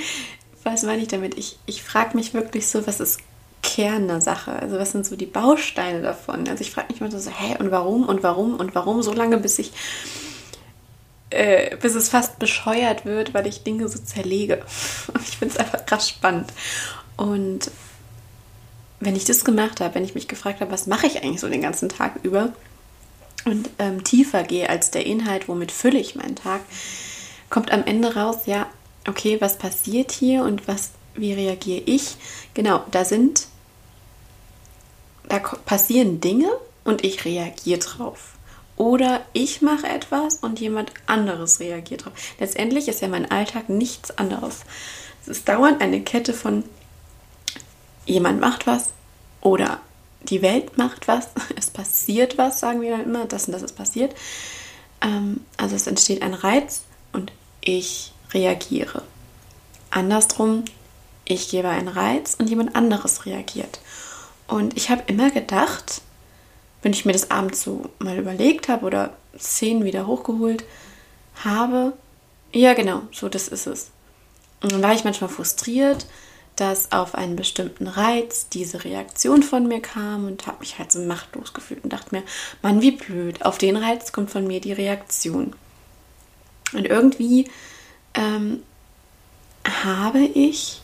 was 0.73 0.83
meine 0.83 1.03
ich 1.03 1.09
damit? 1.09 1.37
Ich, 1.39 1.59
ich 1.67 1.83
frage 1.83 2.17
mich 2.17 2.35
wirklich 2.35 2.69
so, 2.69 2.87
was 2.87 3.01
ist 3.01 3.21
Kern 3.63 4.09
der 4.09 4.21
Sache? 4.21 4.53
Also 4.53 4.79
was 4.79 4.93
sind 4.93 5.07
so 5.07 5.17
die 5.17 5.27
Bausteine 5.27 6.03
davon? 6.03 6.49
Also 6.49 6.63
ich 6.63 6.71
frage 6.71 6.93
mich 6.93 7.01
mal 7.01 7.11
so, 7.11 7.31
hä, 7.31 7.57
und 7.59 7.71
warum 7.71 8.09
und 8.09 8.23
warum 8.23 8.57
und 8.57 8.75
warum 8.75 9.03
so 9.03 9.13
lange, 9.13 9.39
bis 9.39 9.59
ich, 9.59 9.73
äh, 11.31 11.77
bis 11.77 11.95
es 11.95 12.09
fast 12.09 12.39
bescheuert 12.39 13.05
wird, 13.05 13.35
weil 13.35 13.47
ich 13.47 13.63
Dinge 13.63 13.89
so 13.89 13.99
zerlege. 13.99 14.63
Ich 15.29 15.39
finde 15.39 15.55
es 15.55 15.61
einfach 15.61 15.85
krass 15.85 16.09
spannend. 16.09 16.53
Und 17.17 17.71
wenn 19.01 19.17
ich 19.17 19.25
das 19.25 19.45
gemacht 19.45 19.81
habe, 19.81 19.95
wenn 19.95 20.05
ich 20.05 20.15
mich 20.15 20.29
gefragt 20.29 20.61
habe, 20.61 20.71
was 20.71 20.87
mache 20.87 21.07
ich 21.07 21.23
eigentlich 21.23 21.41
so 21.41 21.49
den 21.49 21.61
ganzen 21.61 21.89
Tag 21.89 22.21
über 22.23 22.53
und 23.45 23.69
ähm, 23.79 24.05
tiefer 24.05 24.43
gehe 24.43 24.69
als 24.69 24.91
der 24.91 25.07
Inhalt, 25.07 25.49
womit 25.49 25.73
fülle 25.73 25.99
ich 25.99 26.15
meinen 26.15 26.37
Tag, 26.37 26.61
kommt 27.51 27.71
am 27.73 27.85
Ende 27.85 28.15
raus, 28.15 28.39
ja, 28.47 28.67
okay, 29.09 29.41
was 29.41 29.59
passiert 29.59 30.13
hier 30.13 30.43
und 30.43 30.69
was, 30.69 30.91
wie 31.15 31.33
reagiere 31.33 31.83
ich? 31.87 32.17
Genau, 32.55 32.85
da 32.91 33.05
sind, 33.05 33.47
da 35.29 35.39
passieren 35.39 36.21
Dinge 36.21 36.51
und 36.85 37.05
ich 37.05 37.25
reagiere 37.25 37.81
drauf. 37.81 38.35
Oder 38.77 39.23
ich 39.33 39.63
mache 39.63 39.87
etwas 39.87 40.37
und 40.37 40.61
jemand 40.61 40.93
anderes 41.07 41.61
reagiert 41.61 42.05
drauf. 42.05 42.13
Letztendlich 42.39 42.89
ist 42.89 43.01
ja 43.01 43.09
mein 43.09 43.31
Alltag 43.31 43.69
nichts 43.69 44.17
anderes. 44.19 44.61
Es 45.23 45.29
ist 45.29 45.49
dauernd 45.49 45.81
eine 45.81 46.03
Kette 46.03 46.35
von 46.35 46.63
jemand 48.05 48.41
macht 48.41 48.67
was 48.67 48.91
oder 49.41 49.81
die 50.23 50.43
Welt 50.43 50.77
macht 50.77 51.09
was, 51.09 51.29
es 51.57 51.71
passiert 51.71 52.39
was, 52.39 52.61
sagen 52.61 52.81
wir 52.81 52.91
dann 52.91 53.05
immer, 53.05 53.27
das 53.27 53.47
und 53.47 53.53
das 53.53 53.63
ist 53.63 53.77
passiert. 53.77 54.15
Ähm, 55.01 55.41
also 55.57 55.75
es 55.75 55.87
entsteht 55.87 56.23
ein 56.23 56.35
Reiz 56.35 56.83
und 57.13 57.33
ich 57.61 58.13
reagiere. 58.33 59.03
Andersrum, 59.91 60.65
ich 61.25 61.49
gebe 61.49 61.69
einen 61.69 61.89
Reiz 61.89 62.37
und 62.39 62.49
jemand 62.49 62.77
anderes 62.77 63.27
reagiert. 63.27 63.81
Und 64.47 64.77
ich 64.77 64.91
habe 64.91 65.03
immer 65.07 65.31
gedacht, 65.31 66.03
wenn 66.83 66.93
ich 66.93 67.05
mir 67.05 67.13
das 67.13 67.31
abends 67.31 67.63
so 67.63 67.91
mal 67.99 68.17
überlegt 68.19 68.69
habe 68.69 68.87
oder 68.87 69.17
Szenen 69.39 69.85
wieder 69.85 70.07
hochgeholt 70.07 70.65
habe, 71.45 71.95
ja 72.53 72.75
genau, 72.75 73.03
so 73.13 73.29
das 73.29 73.49
ist 73.49 73.67
es. 73.67 73.91
Und 74.63 74.73
dann 74.73 74.83
war 74.83 74.95
ich 74.95 75.05
manchmal 75.05 75.31
frustriert, 75.31 76.07
dass 76.55 76.91
auf 76.93 77.15
einen 77.15 77.37
bestimmten 77.37 77.87
Reiz 77.87 78.49
diese 78.49 78.85
Reaktion 78.85 79.43
von 79.43 79.69
mir 79.69 79.83
kam 79.83 80.27
und 80.27 80.47
habe 80.47 80.61
mich 80.61 80.79
halt 80.79 80.91
so 80.91 81.01
machtlos 81.01 81.53
gefühlt 81.53 81.85
und 81.85 81.93
dachte 81.93 82.15
mir, 82.15 82.23
Mann, 82.63 82.81
wie 82.81 82.93
blöd, 82.93 83.45
auf 83.45 83.59
den 83.59 83.77
Reiz 83.77 84.13
kommt 84.13 84.31
von 84.31 84.47
mir 84.47 84.61
die 84.61 84.73
Reaktion. 84.73 85.55
Und 86.73 86.87
irgendwie 86.87 87.51
ähm, 88.17 88.63
habe 89.65 90.21
ich 90.21 90.81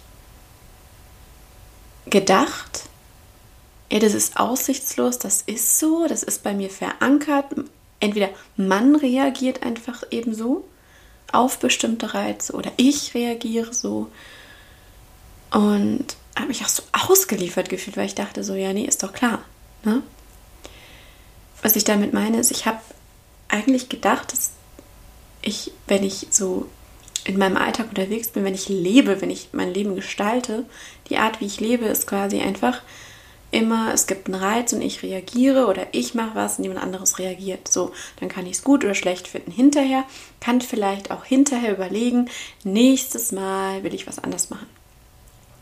gedacht, 2.06 2.84
ja, 3.90 3.98
das 3.98 4.14
ist 4.14 4.38
aussichtslos, 4.38 5.18
das 5.18 5.42
ist 5.42 5.78
so, 5.78 6.06
das 6.06 6.22
ist 6.22 6.42
bei 6.42 6.54
mir 6.54 6.70
verankert. 6.70 7.46
Entweder 8.00 8.30
man 8.56 8.96
reagiert 8.96 9.62
einfach 9.62 10.02
eben 10.10 10.34
so 10.34 10.64
auf 11.30 11.58
bestimmte 11.58 12.14
Reize 12.14 12.52
oder 12.52 12.72
ich 12.76 13.14
reagiere 13.14 13.72
so. 13.72 14.10
Und 15.50 16.16
habe 16.36 16.48
mich 16.48 16.64
auch 16.64 16.68
so 16.68 16.82
ausgeliefert 16.92 17.68
gefühlt, 17.68 17.96
weil 17.96 18.06
ich 18.06 18.14
dachte 18.14 18.42
so, 18.44 18.54
ja, 18.54 18.72
nee, 18.72 18.84
ist 18.86 19.02
doch 19.02 19.12
klar. 19.12 19.42
Ne? 19.84 20.02
Was 21.60 21.76
ich 21.76 21.84
damit 21.84 22.12
meine, 22.12 22.38
ist, 22.38 22.50
ich 22.50 22.66
habe 22.66 22.80
eigentlich 23.48 23.88
gedacht, 23.88 24.32
dass 24.32 24.52
ich, 25.42 25.72
wenn 25.86 26.02
ich 26.02 26.28
so 26.30 26.66
in 27.24 27.38
meinem 27.38 27.56
Alltag 27.56 27.88
unterwegs 27.88 28.28
bin, 28.28 28.44
wenn 28.44 28.54
ich 28.54 28.68
lebe, 28.68 29.20
wenn 29.20 29.30
ich 29.30 29.48
mein 29.52 29.72
Leben 29.72 29.94
gestalte, 29.94 30.64
die 31.08 31.18
Art, 31.18 31.40
wie 31.40 31.46
ich 31.46 31.60
lebe, 31.60 31.86
ist 31.86 32.06
quasi 32.06 32.40
einfach 32.40 32.82
immer, 33.52 33.92
es 33.92 34.06
gibt 34.06 34.26
einen 34.26 34.42
Reiz 34.42 34.72
und 34.72 34.80
ich 34.80 35.02
reagiere 35.02 35.66
oder 35.66 35.86
ich 35.92 36.14
mache 36.14 36.34
was 36.34 36.58
und 36.58 36.64
jemand 36.64 36.82
anderes 36.82 37.18
reagiert. 37.18 37.68
So, 37.68 37.92
dann 38.18 38.28
kann 38.28 38.46
ich 38.46 38.52
es 38.52 38.64
gut 38.64 38.82
oder 38.84 38.94
schlecht 38.94 39.28
finden. 39.28 39.52
Hinterher 39.52 40.04
kann 40.40 40.60
vielleicht 40.60 41.10
auch 41.10 41.24
hinterher 41.24 41.72
überlegen, 41.72 42.28
nächstes 42.64 43.30
Mal 43.30 43.84
will 43.84 43.94
ich 43.94 44.06
was 44.06 44.18
anders 44.18 44.50
machen. 44.50 44.66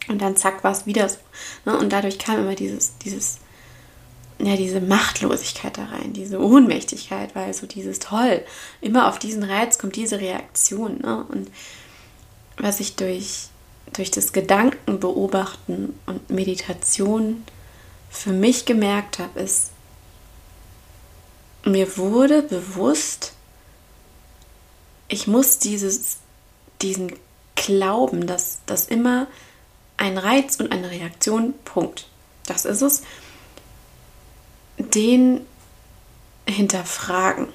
Und 0.09 0.23
dann 0.23 0.37
zack, 0.37 0.65
war 0.65 0.73
es 0.73 0.87
wieder 0.87 1.09
so. 1.09 1.19
Ne? 1.67 1.77
Und 1.77 1.93
dadurch 1.93 2.19
kam 2.19 2.39
immer 2.39 2.55
dieses, 2.55 2.97
dieses 2.99 3.39
ja, 4.47 4.57
diese 4.57 4.81
Machtlosigkeit 4.81 5.77
da 5.77 5.85
rein, 5.87 6.13
diese 6.13 6.41
Ohnmächtigkeit, 6.41 7.35
weil 7.35 7.53
so 7.53 7.67
dieses 7.67 7.99
toll, 7.99 8.45
immer 8.81 9.09
auf 9.09 9.19
diesen 9.19 9.43
Reiz 9.43 9.79
kommt 9.79 9.97
diese 9.97 10.21
Reaktion. 10.21 10.99
Ne? 10.99 11.25
Und 11.29 11.51
was 12.57 12.81
ich 12.81 12.97
durch, 12.97 13.49
durch 13.93 14.11
das 14.11 14.33
Gedanken 14.33 15.01
beobachten 15.01 15.99
und 16.07 16.31
Meditation 16.31 17.45
für 18.11 18.33
mich 18.33 18.65
gemerkt 18.65 19.19
habe, 19.19 19.41
ist, 19.41 19.71
mir 21.65 21.97
wurde 21.99 22.43
bewusst, 22.43 23.35
ich 25.09 25.27
muss 25.27 25.59
dieses, 25.59 26.19
diesen 26.81 27.13
Glauben, 27.57 28.27
dass 28.27 28.61
das 28.65 28.87
immer 28.87 29.27
ein 29.99 30.17
Reiz 30.17 30.57
und 30.57 30.73
eine 30.73 30.91
Reaktion, 30.91 31.53
Punkt. 31.65 32.09
Das 32.47 32.65
ist 32.65 32.81
es 32.81 33.03
den 34.95 35.47
hinterfragen, 36.49 37.49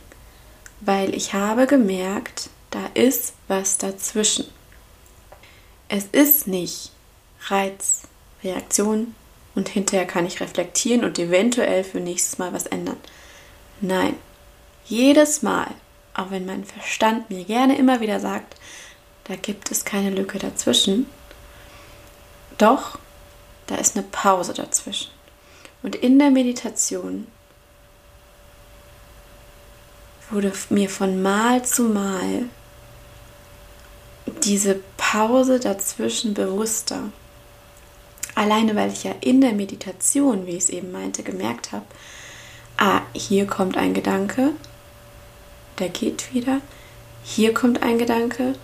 weil 0.82 1.14
ich 1.14 1.34
habe 1.34 1.68
gemerkt, 1.68 2.50
da 2.72 2.86
ist 2.94 3.34
was 3.48 3.78
dazwischen. 3.78 4.46
Es 5.88 6.06
ist 6.12 6.48
nicht 6.48 6.92
Reiz, 7.48 8.02
Reaktion 8.44 9.16
und 9.54 9.70
hinterher 9.70 10.06
kann 10.06 10.26
ich 10.26 10.42
reflektieren 10.42 11.04
und 11.04 11.20
eventuell 11.20 11.84
für 11.84 12.00
nächstes 12.00 12.38
Mal 12.38 12.54
was 12.54 12.66
ändern. 12.66 12.98
Nein, 13.82 14.16
jedes 14.86 15.42
Mal, 15.42 15.68
auch 16.14 16.32
wenn 16.32 16.46
mein 16.46 16.64
Verstand 16.64 17.30
mir 17.30 17.44
gerne 17.44 17.78
immer 17.78 18.00
wieder 18.02 18.20
sagt, 18.20 18.56
da 19.26 19.36
gibt 19.36 19.72
es 19.72 19.86
keine 19.86 20.10
Lücke 20.10 20.40
dazwischen, 20.40 21.08
doch 22.58 23.00
da 23.68 23.76
ist 23.76 23.96
eine 23.96 24.06
Pause 24.06 24.54
dazwischen. 24.54 25.15
Und 25.86 25.96
in 25.96 26.18
der 26.18 26.32
Meditation 26.32 27.28
wurde 30.32 30.52
mir 30.72 30.90
von 30.90 31.22
Mal 31.22 31.64
zu 31.64 31.84
Mal 31.84 32.46
diese 34.44 34.80
Pause 34.98 35.60
dazwischen 35.60 36.34
bewusster. 36.34 37.12
Alleine 38.34 38.76
weil 38.76 38.92
ich 38.92 39.04
ja 39.04 39.14
in 39.22 39.42
der 39.42 39.54
Meditation, 39.54 40.48
wie 40.48 40.56
ich 40.56 40.64
es 40.64 40.70
eben 40.72 40.92
meinte, 40.92 41.22
gemerkt 41.22 41.72
habe, 41.72 41.86
ah, 42.78 43.02
hier 43.14 43.46
kommt 43.46 43.78
ein 43.78 43.94
Gedanke, 43.94 44.54
der 45.78 45.90
geht 45.90 46.34
wieder, 46.34 46.62
hier 47.24 47.54
kommt 47.54 47.84
ein 47.84 48.00
Gedanke, 48.00 48.56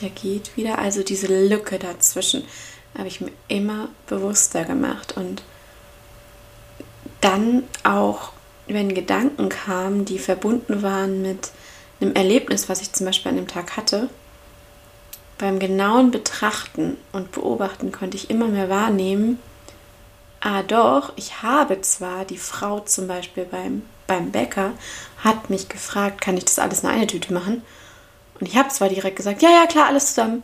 der 0.00 0.10
geht 0.10 0.56
wieder. 0.56 0.80
Also 0.80 1.04
diese 1.04 1.28
Lücke 1.28 1.78
dazwischen 1.78 2.42
habe 2.98 3.06
ich 3.06 3.20
mir 3.20 3.30
immer 3.46 3.90
bewusster 4.08 4.64
gemacht 4.64 5.16
und 5.16 5.44
dann 7.24 7.64
auch, 7.84 8.32
wenn 8.66 8.94
Gedanken 8.94 9.48
kamen, 9.48 10.04
die 10.04 10.18
verbunden 10.18 10.82
waren 10.82 11.22
mit 11.22 11.50
einem 12.00 12.14
Erlebnis, 12.14 12.68
was 12.68 12.82
ich 12.82 12.92
zum 12.92 13.06
Beispiel 13.06 13.30
an 13.30 13.36
dem 13.36 13.48
Tag 13.48 13.76
hatte, 13.76 14.10
beim 15.38 15.58
genauen 15.58 16.10
Betrachten 16.10 16.96
und 17.12 17.32
Beobachten 17.32 17.92
konnte 17.92 18.16
ich 18.16 18.30
immer 18.30 18.46
mehr 18.46 18.68
wahrnehmen, 18.68 19.38
ah 20.40 20.62
doch, 20.62 21.12
ich 21.16 21.42
habe 21.42 21.80
zwar 21.80 22.24
die 22.24 22.36
Frau 22.36 22.80
zum 22.80 23.08
Beispiel 23.08 23.44
beim, 23.44 23.82
beim 24.06 24.30
Bäcker, 24.30 24.72
hat 25.22 25.48
mich 25.48 25.68
gefragt, 25.68 26.20
kann 26.20 26.36
ich 26.36 26.44
das 26.44 26.58
alles 26.58 26.80
in 26.80 26.90
eine 26.90 27.06
Tüte 27.06 27.32
machen? 27.32 27.62
Und 28.38 28.48
ich 28.48 28.56
habe 28.56 28.68
zwar 28.68 28.90
direkt 28.90 29.16
gesagt, 29.16 29.40
ja, 29.40 29.50
ja, 29.50 29.66
klar, 29.66 29.86
alles 29.86 30.08
zusammen. 30.08 30.42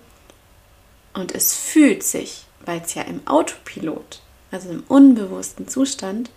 Und 1.12 1.34
es 1.34 1.54
fühlt 1.54 2.02
sich, 2.02 2.46
weil 2.64 2.80
es 2.82 2.94
ja 2.94 3.02
im 3.02 3.26
Autopilot, 3.26 4.22
also 4.50 4.70
im 4.70 4.84
unbewussten 4.88 5.68
Zustand, 5.68 6.30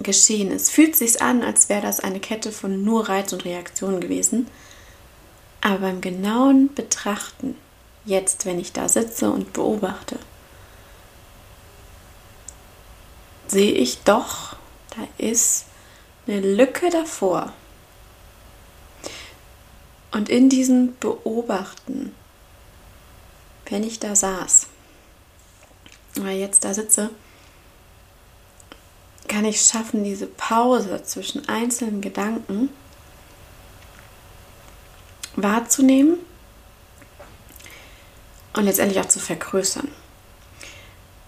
geschehen 0.00 0.50
ist. 0.50 0.70
Fühlt 0.70 0.96
sich 0.96 1.22
an, 1.22 1.42
als 1.42 1.68
wäre 1.68 1.82
das 1.82 2.00
eine 2.00 2.20
Kette 2.20 2.52
von 2.52 2.84
nur 2.84 3.08
Reiz 3.08 3.32
und 3.32 3.44
Reaktion 3.44 4.00
gewesen. 4.00 4.46
Aber 5.60 5.78
beim 5.78 6.00
genauen 6.00 6.72
Betrachten, 6.74 7.56
jetzt, 8.04 8.46
wenn 8.46 8.58
ich 8.58 8.72
da 8.72 8.88
sitze 8.88 9.30
und 9.30 9.52
beobachte, 9.52 10.18
sehe 13.48 13.72
ich 13.72 14.02
doch, 14.02 14.56
da 14.96 15.06
ist 15.18 15.64
eine 16.26 16.40
Lücke 16.40 16.90
davor. 16.90 17.52
Und 20.12 20.28
in 20.28 20.48
diesem 20.48 20.96
Beobachten, 20.98 22.14
wenn 23.66 23.82
ich 23.82 23.98
da 23.98 24.14
saß, 24.14 24.68
oder 26.18 26.30
jetzt 26.30 26.64
da 26.64 26.72
sitze, 26.72 27.10
kann 29.28 29.44
ich 29.44 29.60
schaffen, 29.60 30.04
diese 30.04 30.26
Pause 30.26 31.02
zwischen 31.04 31.48
einzelnen 31.48 32.00
Gedanken 32.00 32.70
wahrzunehmen 35.36 36.18
und 38.54 38.64
letztendlich 38.64 39.00
auch 39.00 39.08
zu 39.08 39.20
vergrößern. 39.20 39.88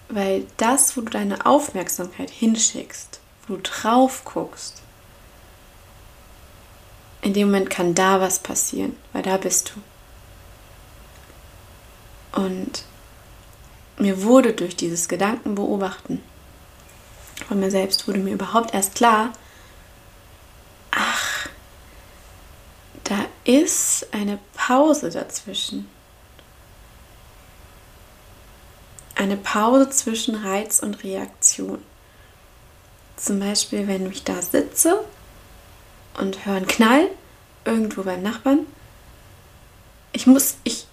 Weil 0.09 0.45
das, 0.57 0.97
wo 0.97 1.01
du 1.01 1.09
deine 1.09 1.45
Aufmerksamkeit 1.45 2.29
hinschickst, 2.29 3.21
wo 3.47 3.55
du 3.55 3.61
drauf 3.61 4.25
guckst, 4.25 4.81
in 7.21 7.33
dem 7.33 7.47
Moment 7.47 7.69
kann 7.69 7.95
da 7.95 8.19
was 8.19 8.39
passieren, 8.39 8.97
weil 9.13 9.21
da 9.21 9.37
bist 9.37 9.73
du. 12.33 12.41
Und 12.41 12.83
mir 13.97 14.23
wurde 14.23 14.53
durch 14.53 14.75
dieses 14.75 15.07
Gedankenbeobachten 15.07 16.21
von 17.43 17.59
mir 17.59 17.71
selbst, 17.71 18.07
wurde 18.07 18.19
mir 18.19 18.33
überhaupt 18.33 18.73
erst 18.73 18.95
klar, 18.95 19.33
ach, 20.91 21.49
da 23.03 23.25
ist 23.43 24.07
eine 24.13 24.39
Pause 24.53 25.09
dazwischen. 25.09 25.87
Eine 29.15 29.37
Pause 29.37 29.89
zwischen 29.89 30.35
Reiz 30.35 30.79
und 30.79 31.03
Reaktion. 31.03 31.83
Zum 33.17 33.39
Beispiel, 33.39 33.87
wenn 33.87 34.09
ich 34.09 34.23
da 34.23 34.41
sitze 34.41 35.03
und 36.17 36.45
höre 36.45 36.55
einen 36.55 36.67
Knall 36.67 37.07
irgendwo 37.65 38.03
beim 38.03 38.23
Nachbarn. 38.23 38.65
Ich 40.11 40.25
muss, 40.25 40.55
ich 40.63 40.87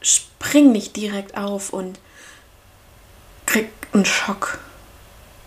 spring 0.00 0.72
nicht 0.72 0.96
direkt 0.96 1.36
auf 1.36 1.72
und 1.72 1.98
krieg 3.46 3.70
einen 3.92 4.04
Schock 4.04 4.58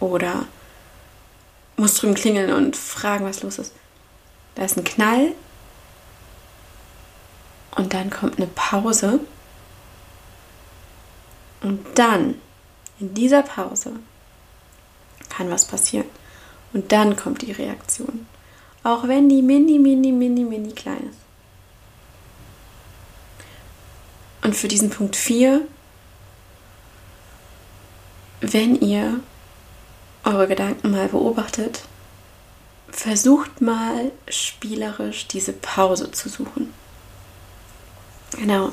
oder 0.02 0.46
muss 1.78 1.96
drüben 1.96 2.16
klingeln 2.16 2.52
und 2.52 2.76
fragen, 2.76 3.26
was 3.26 3.42
los 3.44 3.58
ist. 3.58 3.74
Da 4.56 4.66
ist 4.66 4.78
ein 4.78 4.84
Knall 4.84 5.32
und 7.78 7.94
dann 7.94 8.10
kommt 8.10 8.38
eine 8.38 8.48
Pause 8.48 9.22
und 11.62 11.86
dann 11.96 12.36
in 13.00 13.14
dieser 13.14 13.44
Pause 13.44 13.94
kann 15.30 15.50
was 15.50 15.66
passieren 15.66 16.08
und 16.74 16.92
dann 16.92 17.16
kommt 17.16 17.42
die 17.42 17.54
Reaktion. 17.54 18.28
Auch 18.84 19.08
wenn 19.08 19.30
die 19.30 19.42
mini, 19.42 19.80
mini, 19.80 20.12
mini, 20.12 20.44
mini 20.44 20.74
klein 20.74 21.08
ist. 21.10 21.20
Und 24.44 24.56
für 24.56 24.68
diesen 24.68 24.90
Punkt 24.90 25.16
4, 25.16 25.62
wenn 28.42 28.80
ihr 28.82 29.20
eure 30.24 30.48
Gedanken 30.48 30.92
mal 30.92 31.08
beobachtet, 31.08 31.84
versucht 32.90 33.62
mal 33.62 34.12
spielerisch 34.28 35.28
diese 35.28 35.54
Pause 35.54 36.12
zu 36.12 36.30
suchen. 36.30 36.74
Genau. 38.38 38.72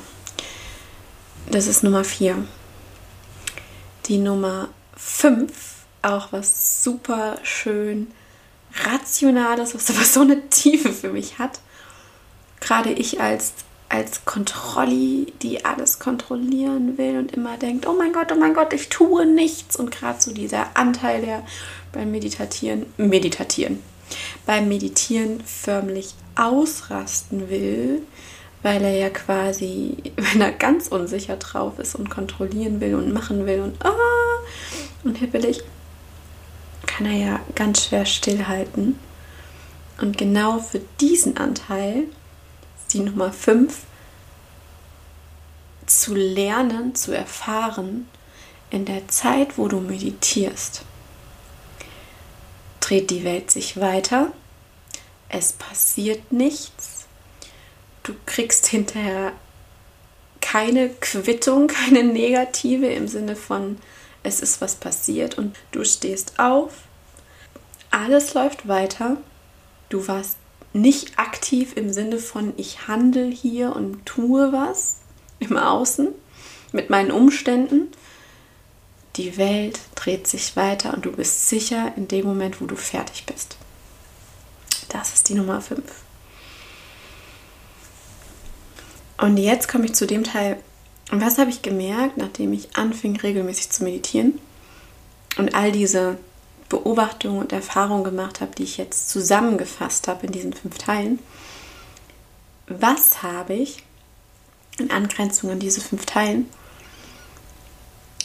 Das 1.50 1.66
ist 1.66 1.82
Nummer 1.82 2.04
4. 2.04 2.46
Die 4.06 4.18
Nummer 4.18 4.68
5, 4.96 5.50
auch 6.02 6.32
was 6.32 6.82
super 6.82 7.38
schön 7.42 8.10
Rationales, 8.84 9.74
was 9.74 9.90
aber 9.90 10.04
so 10.04 10.20
eine 10.20 10.48
Tiefe 10.48 10.92
für 10.92 11.10
mich 11.10 11.38
hat. 11.38 11.60
Gerade 12.60 12.92
ich 12.92 13.20
als, 13.20 13.52
als 13.88 14.24
Kontrolli, 14.24 15.32
die 15.42 15.64
alles 15.64 15.98
kontrollieren 15.98 16.98
will 16.98 17.18
und 17.18 17.32
immer 17.32 17.56
denkt, 17.56 17.86
oh 17.86 17.94
mein 17.94 18.12
Gott, 18.12 18.30
oh 18.32 18.38
mein 18.38 18.54
Gott, 18.54 18.72
ich 18.72 18.88
tue 18.88 19.24
nichts. 19.24 19.76
Und 19.76 19.90
gerade 19.90 20.20
so 20.20 20.32
dieser 20.32 20.76
Anteil, 20.76 21.22
der 21.22 21.42
beim 21.92 22.10
Meditieren, 22.10 22.86
Meditieren, 22.98 23.82
beim 24.44 24.68
Meditieren 24.68 25.40
förmlich 25.40 26.14
ausrasten 26.36 27.48
will, 27.48 28.02
weil 28.62 28.82
er 28.82 28.96
ja 28.96 29.10
quasi, 29.10 29.96
wenn 30.16 30.40
er 30.42 30.52
ganz 30.52 30.88
unsicher 30.88 31.36
drauf 31.36 31.78
ist 31.78 31.94
und 31.94 32.10
kontrollieren 32.10 32.80
will 32.80 32.94
und 32.94 33.12
machen 33.12 33.46
will 33.46 33.60
und 33.60 33.84
ah 33.84 33.94
und 35.04 35.16
hippelig, 35.16 35.62
kann 36.86 37.06
er 37.06 37.16
ja 37.16 37.40
ganz 37.54 37.86
schwer 37.86 38.04
stillhalten. 38.04 38.98
Und 40.00 40.16
genau 40.16 40.58
für 40.58 40.80
diesen 41.00 41.38
Anteil 41.38 42.04
die 42.92 43.00
Nummer 43.00 43.32
5 43.32 43.76
zu 45.86 46.14
lernen, 46.14 46.94
zu 46.94 47.12
erfahren, 47.12 48.08
in 48.70 48.84
der 48.84 49.08
Zeit, 49.08 49.56
wo 49.56 49.68
du 49.68 49.80
meditierst, 49.80 50.82
dreht 52.80 53.10
die 53.10 53.24
Welt 53.24 53.50
sich 53.50 53.80
weiter, 53.80 54.32
es 55.28 55.52
passiert 55.52 56.32
nichts, 56.32 57.06
du 58.02 58.14
kriegst 58.26 58.66
hinterher 58.66 59.32
keine 60.40 60.88
Quittung, 60.88 61.66
keine 61.68 62.04
negative 62.04 62.86
im 62.86 63.08
Sinne 63.08 63.36
von, 63.36 63.78
es 64.22 64.40
ist 64.40 64.60
was 64.60 64.74
passiert 64.74 65.38
und 65.38 65.56
du 65.72 65.84
stehst 65.84 66.38
auf, 66.38 66.72
alles 67.90 68.34
läuft 68.34 68.68
weiter. 68.68 69.16
Du 69.88 70.06
warst 70.08 70.36
nicht 70.80 71.18
aktiv 71.18 71.76
im 71.76 71.92
Sinne 71.92 72.18
von 72.18 72.52
ich 72.56 72.88
handle 72.88 73.26
hier 73.26 73.74
und 73.74 74.04
tue 74.06 74.52
was 74.52 74.96
im 75.38 75.56
Außen 75.56 76.08
mit 76.72 76.90
meinen 76.90 77.10
Umständen. 77.10 77.88
Die 79.16 79.36
Welt 79.36 79.80
dreht 79.94 80.26
sich 80.26 80.56
weiter 80.56 80.94
und 80.94 81.04
du 81.04 81.12
bist 81.12 81.48
sicher 81.48 81.92
in 81.96 82.08
dem 82.08 82.26
Moment, 82.26 82.60
wo 82.60 82.66
du 82.66 82.76
fertig 82.76 83.26
bist. 83.26 83.56
Das 84.88 85.14
ist 85.14 85.28
die 85.28 85.34
Nummer 85.34 85.60
5. 85.60 85.82
Und 89.18 89.36
jetzt 89.36 89.68
komme 89.68 89.86
ich 89.86 89.94
zu 89.94 90.06
dem 90.06 90.22
Teil, 90.22 90.62
was 91.10 91.38
habe 91.38 91.50
ich 91.50 91.62
gemerkt, 91.62 92.16
nachdem 92.16 92.52
ich 92.52 92.76
anfing 92.76 93.16
regelmäßig 93.16 93.70
zu 93.70 93.82
meditieren 93.82 94.38
und 95.36 95.54
all 95.54 95.72
diese 95.72 96.18
Beobachtungen 96.68 97.38
und 97.38 97.52
Erfahrungen 97.52 98.04
gemacht 98.04 98.40
habe, 98.40 98.54
die 98.54 98.64
ich 98.64 98.76
jetzt 98.76 99.08
zusammengefasst 99.08 100.08
habe 100.08 100.26
in 100.26 100.32
diesen 100.32 100.52
fünf 100.52 100.78
Teilen. 100.78 101.18
Was 102.66 103.22
habe 103.22 103.54
ich 103.54 103.82
in 104.78 104.90
Angrenzung 104.90 105.50
an 105.50 105.58
diese 105.58 105.80
fünf 105.80 106.04
Teilen? 106.06 106.48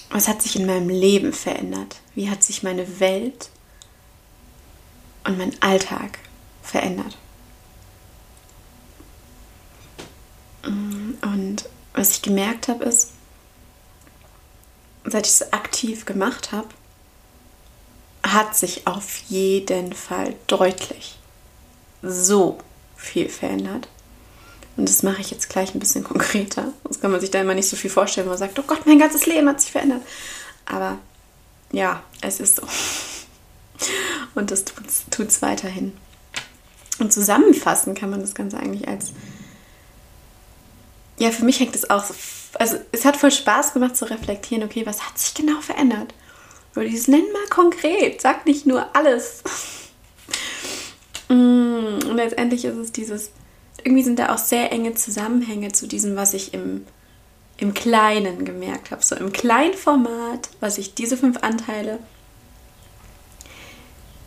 Was 0.10 0.28
hat 0.28 0.42
sich 0.42 0.56
in 0.58 0.66
meinem 0.66 0.90
Leben 0.90 1.34
verändert? 1.34 2.02
Wie 2.14 2.30
hat 2.30 2.44
sich 2.44 2.62
meine 2.62 3.00
Welt 3.00 3.50
und 5.24 5.38
mein 5.38 5.60
Alltag 5.62 6.20
verändert? 6.62 7.18
Und 10.64 11.70
was 11.94 12.12
ich 12.12 12.22
gemerkt 12.22 12.68
habe, 12.68 12.84
ist, 12.86 13.12
seit 15.06 15.26
ich 15.26 15.34
es 15.34 15.54
aktiv 15.54 16.06
gemacht 16.06 16.52
habe, 16.52 16.68
hat 18.26 18.56
sich 18.56 18.88
auf 18.88 19.18
jeden 19.28 19.94
Fall 19.94 20.36
deutlich 20.48 21.18
so 22.02 22.58
viel 22.96 23.30
verändert. 23.30 23.88
Und 24.76 24.90
das 24.90 25.04
mache 25.04 25.22
ich 25.22 25.30
jetzt 25.30 25.50
gleich 25.50 25.76
ein 25.76 25.80
bisschen 25.80 26.04
konkreter. 26.06 26.74
Sonst 26.84 27.02
kann 27.02 27.12
man 27.12 27.20
sich 27.20 27.32
da 27.32 27.42
immer 27.42 27.54
nicht 27.54 27.70
so 27.70 27.76
viel 27.76 27.90
vorstellen, 27.90 28.26
wenn 28.26 28.32
man 28.32 28.40
sagt, 28.40 28.58
oh 28.60 28.64
Gott, 28.66 28.86
mein 28.86 29.00
ganzes 29.00 29.26
Leben 29.26 29.48
hat 29.48 29.62
sich 29.62 29.72
verändert. 29.72 30.02
Aber 30.66 30.98
ja, 31.72 32.02
es 32.22 32.40
ist 32.40 32.56
so. 32.56 32.64
Und 34.36 34.52
das 34.52 34.64
tut 35.12 35.28
es 35.28 35.42
weiterhin. 35.42 35.94
Und 37.00 37.12
zusammenfassen 37.12 37.96
kann 37.96 38.10
man 38.10 38.22
das 38.22 38.36
Ganze 38.36 38.58
eigentlich 38.58 38.88
als, 38.88 39.12
ja, 41.18 41.32
für 41.32 41.44
mich 41.44 41.60
hängt 41.60 41.76
es 41.76 41.90
auch 41.90 42.06
so, 42.06 42.14
also 42.60 42.78
es 42.92 43.04
hat 43.04 43.18
voll 43.18 43.32
Spaß 43.32 43.74
gemacht 43.74 43.98
zu 43.98 44.06
reflektieren, 44.06 44.64
okay, 44.64 44.86
was 44.86 45.02
hat 45.02 45.18
sich 45.18 45.34
genau 45.34 45.60
verändert? 45.62 46.14
Oder 46.76 46.86
dieses 46.86 47.08
nenn 47.08 47.32
mal 47.32 47.48
konkret, 47.50 48.22
sag 48.22 48.46
nicht 48.46 48.66
nur 48.66 48.96
alles. 48.96 49.44
Mm, 51.30 52.00
und 52.10 52.16
letztendlich 52.16 52.66
ist 52.66 52.76
es 52.76 52.92
dieses, 52.92 53.32
irgendwie 53.84 54.04
sind 54.04 54.20
da 54.20 54.34
auch 54.34 54.38
sehr 54.38 54.72
enge 54.72 54.94
Zusammenhänge 54.94 55.72
zu 55.72 55.88
diesem, 55.88 56.16
was 56.16 56.34
ich 56.34 56.54
im, 56.54 56.86
im 57.58 57.74
Kleinen 57.74 58.46
gemerkt 58.46 58.92
habe. 58.92 59.04
So 59.04 59.16
im 59.16 59.32
kleinen 59.32 59.74
Format, 59.74 60.50
was 60.60 60.78
ich 60.78 60.94
diese 60.94 61.18
fünf 61.18 61.38
Anteile, 61.44 62.00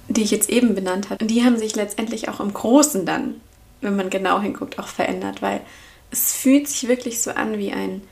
die 0.09 0.23
ich 0.23 0.31
jetzt 0.31 0.49
eben 0.49 0.75
benannt 0.75 1.11
habe, 1.11 1.25
die 1.25 1.45
haben 1.45 1.59
sich 1.59 1.75
letztendlich 1.75 2.29
auch 2.29 2.41
im 2.41 2.55
Großen 2.55 3.05
dann, 3.05 3.41
wenn 3.81 3.97
man 3.97 4.09
genau 4.09 4.41
hinguckt, 4.41 4.79
auch 4.79 4.89
verändert, 4.89 5.43
weil 5.43 5.61
es 6.11 6.33
fühlt 6.33 6.69
sich 6.69 6.89
wirklich 6.89 7.21
so 7.21 7.33
an 7.33 7.59
wie 7.59 7.73
ein 7.73 8.03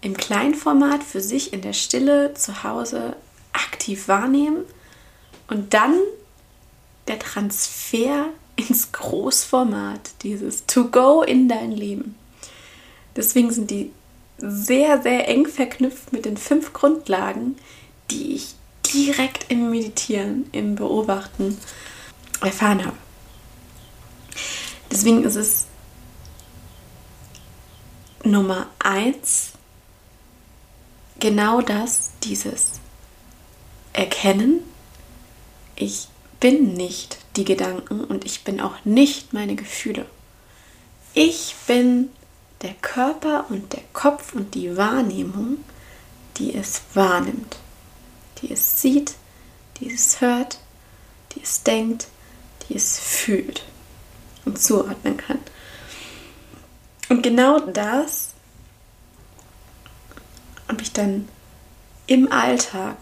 im 0.00 0.16
Kleinformat 0.16 1.02
für 1.02 1.20
sich 1.20 1.52
in 1.52 1.60
der 1.60 1.72
Stille 1.72 2.34
zu 2.34 2.62
Hause 2.62 3.16
aktiv 3.52 4.08
wahrnehmen 4.08 4.64
und 5.48 5.74
dann 5.74 5.94
der 7.06 7.18
Transfer 7.18 8.26
ins 8.56 8.92
Großformat, 8.92 10.22
dieses 10.22 10.66
To-Go 10.66 11.22
in 11.22 11.48
dein 11.48 11.72
Leben. 11.72 12.16
Deswegen 13.16 13.50
sind 13.50 13.70
die 13.70 13.92
sehr, 14.38 15.02
sehr 15.02 15.28
eng 15.28 15.46
verknüpft 15.46 16.12
mit 16.12 16.24
den 16.24 16.36
fünf 16.36 16.72
Grundlagen, 16.72 17.56
die 18.10 18.34
ich 18.34 18.54
direkt 18.92 19.50
im 19.50 19.70
Meditieren, 19.70 20.48
im 20.52 20.74
Beobachten 20.76 21.58
erfahren 22.40 22.84
habe. 22.84 22.96
Deswegen 24.90 25.24
ist 25.24 25.34
es 25.36 25.66
Nummer 28.24 28.68
eins 28.78 29.52
genau 31.20 31.60
das, 31.60 32.12
dieses 32.22 32.80
Erkennen, 33.98 34.60
ich 35.74 36.06
bin 36.38 36.74
nicht 36.74 37.18
die 37.34 37.44
Gedanken 37.44 38.04
und 38.04 38.24
ich 38.24 38.44
bin 38.44 38.60
auch 38.60 38.84
nicht 38.84 39.32
meine 39.32 39.56
Gefühle. 39.56 40.06
Ich 41.14 41.56
bin 41.66 42.08
der 42.62 42.74
Körper 42.74 43.46
und 43.48 43.72
der 43.72 43.82
Kopf 43.92 44.34
und 44.34 44.54
die 44.54 44.76
Wahrnehmung, 44.76 45.56
die 46.36 46.54
es 46.54 46.80
wahrnimmt, 46.94 47.56
die 48.40 48.52
es 48.52 48.80
sieht, 48.80 49.16
die 49.80 49.92
es 49.92 50.20
hört, 50.20 50.60
die 51.32 51.42
es 51.42 51.64
denkt, 51.64 52.06
die 52.68 52.76
es 52.76 53.00
fühlt 53.00 53.64
und 54.44 54.62
zuordnen 54.62 55.16
kann. 55.16 55.40
Und 57.08 57.22
genau 57.24 57.58
das 57.58 58.34
habe 60.68 60.82
ich 60.82 60.92
dann 60.92 61.28
im 62.06 62.30
Alltag 62.30 62.96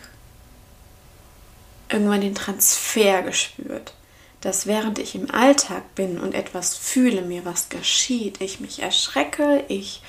irgendwann 1.89 2.21
den 2.21 2.35
Transfer 2.35 3.23
gespürt, 3.23 3.95
dass 4.41 4.67
während 4.67 4.99
ich 4.99 5.15
im 5.15 5.31
Alltag 5.31 5.95
bin 5.95 6.19
und 6.19 6.35
etwas 6.35 6.77
fühle, 6.77 7.23
mir 7.23 7.45
was 7.45 7.69
geschieht, 7.69 8.41
ich 8.41 8.61
mich 8.61 8.83
erschrecke, 8.83 9.65
ich 9.69 10.03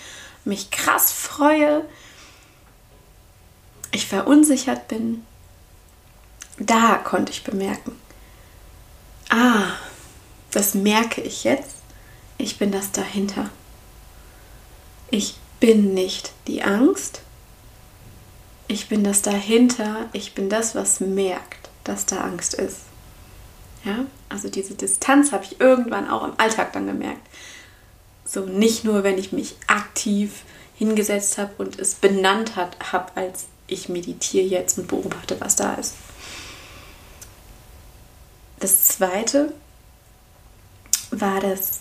mich 0.45 0.71
krass 0.71 1.11
freue, 1.11 1.85
ich 3.91 4.05
verunsichert 4.05 4.87
bin, 4.87 5.25
da 6.59 6.95
konnte 6.95 7.31
ich 7.31 7.43
bemerken, 7.43 7.99
ah, 9.29 9.73
das 10.51 10.73
merke 10.73 11.21
ich 11.21 11.43
jetzt, 11.43 11.75
ich 12.37 12.57
bin 12.57 12.71
das 12.71 12.91
dahinter. 12.91 13.49
Ich 15.09 15.35
bin 15.59 15.93
nicht 15.93 16.33
die 16.47 16.63
Angst, 16.63 17.21
ich 18.67 18.89
bin 18.89 19.03
das 19.03 19.21
dahinter, 19.21 20.09
ich 20.13 20.35
bin 20.35 20.49
das, 20.49 20.75
was 20.75 20.99
merkt, 20.99 21.66
dass 21.87 22.05
da 22.05 22.21
Angst 22.21 22.53
ist. 22.53 22.81
Ja, 23.83 24.05
also 24.29 24.49
diese 24.49 24.75
Distanz 24.75 25.31
habe 25.31 25.45
ich 25.45 25.59
irgendwann 25.59 26.09
auch 26.09 26.23
im 26.25 26.33
Alltag 26.37 26.73
dann 26.73 26.87
gemerkt. 26.87 27.25
So 28.25 28.41
nicht 28.41 28.83
nur, 28.83 29.03
wenn 29.03 29.17
ich 29.17 29.31
mich 29.31 29.55
aktiv 29.67 30.43
hingesetzt 30.75 31.37
habe 31.37 31.53
und 31.57 31.79
es 31.79 31.95
benannt 31.95 32.53
habe, 32.55 33.15
als 33.15 33.45
ich 33.67 33.89
meditiere 33.89 34.45
jetzt 34.45 34.77
und 34.77 34.87
beobachte, 34.87 35.39
was 35.39 35.55
da 35.55 35.75
ist. 35.75 35.93
Das 38.59 38.87
zweite 38.87 39.53
war 41.11 41.39
das 41.39 41.79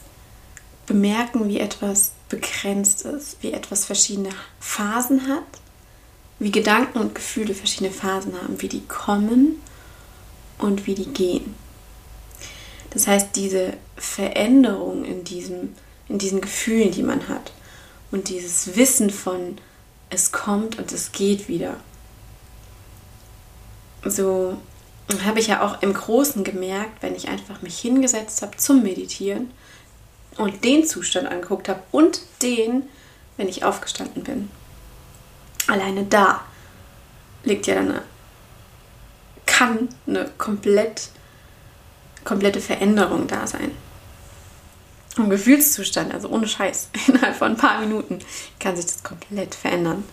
Bemerken, 0.87 1.49
wie 1.49 1.59
etwas 1.59 2.13
begrenzt 2.29 3.03
ist, 3.03 3.43
wie 3.43 3.53
etwas 3.53 3.85
verschiedene 3.85 4.31
Phasen 4.61 5.29
hat 5.29 5.45
wie 6.39 6.51
Gedanken 6.51 6.99
und 6.99 7.15
Gefühle 7.15 7.55
verschiedene 7.55 7.91
Phasen 7.91 8.35
haben, 8.41 8.61
wie 8.61 8.69
die 8.69 8.87
kommen 8.87 9.63
und 10.59 10.87
wie 10.87 10.95
die 10.95 11.07
gehen. 11.07 11.55
Das 12.91 13.07
heißt, 13.07 13.37
diese 13.37 13.75
Veränderung 13.97 15.05
in, 15.05 15.25
diesem, 15.25 15.75
in 16.09 16.19
diesen 16.19 16.41
Gefühlen, 16.41 16.91
die 16.93 17.03
man 17.03 17.29
hat 17.29 17.53
und 18.11 18.29
dieses 18.29 18.77
Wissen 18.77 19.11
von, 19.11 19.59
es 20.09 20.33
kommt 20.33 20.79
und 20.79 20.93
es 20.93 21.13
geht 21.13 21.49
wieder. 21.49 21.77
So 24.05 24.57
habe 25.25 25.41
ich 25.41 25.49
ja 25.49 25.67
auch 25.67 25.83
im 25.83 25.93
Großen 25.93 26.45
gemerkt, 26.45 27.03
wenn 27.03 27.15
ich 27.15 27.29
einfach 27.29 27.61
mich 27.63 27.79
hingesetzt 27.79 28.43
habe 28.43 28.57
zum 28.57 28.83
Meditieren 28.83 29.51
und 30.37 30.65
den 30.65 30.87
Zustand 30.87 31.29
angeguckt 31.29 31.69
habe 31.69 31.83
und 31.93 32.21
den, 32.43 32.85
wenn 33.37 33.49
ich 33.49 33.65
aufgestanden 33.65 34.23
bin 34.23 34.49
alleine 35.67 36.05
da 36.05 36.45
liegt 37.45 37.67
ja 37.67 37.77
dann 37.77 37.91
eine, 37.91 38.03
kann 39.47 39.89
eine 40.07 40.31
komplett, 40.39 41.11
komplette 42.25 42.61
Veränderung 42.61 43.27
da 43.27 43.47
sein. 43.47 43.71
Ein 45.17 45.31
Gefühlszustand, 45.31 46.13
also 46.13 46.29
ohne 46.29 46.47
Scheiß, 46.47 46.91
innerhalb 47.07 47.37
von 47.37 47.53
ein 47.53 47.57
paar 47.57 47.81
Minuten 47.81 48.19
kann 48.61 48.77
sich 48.77 48.87
das 48.87 49.03
komplett 49.03 49.55
verändern. 49.55 50.05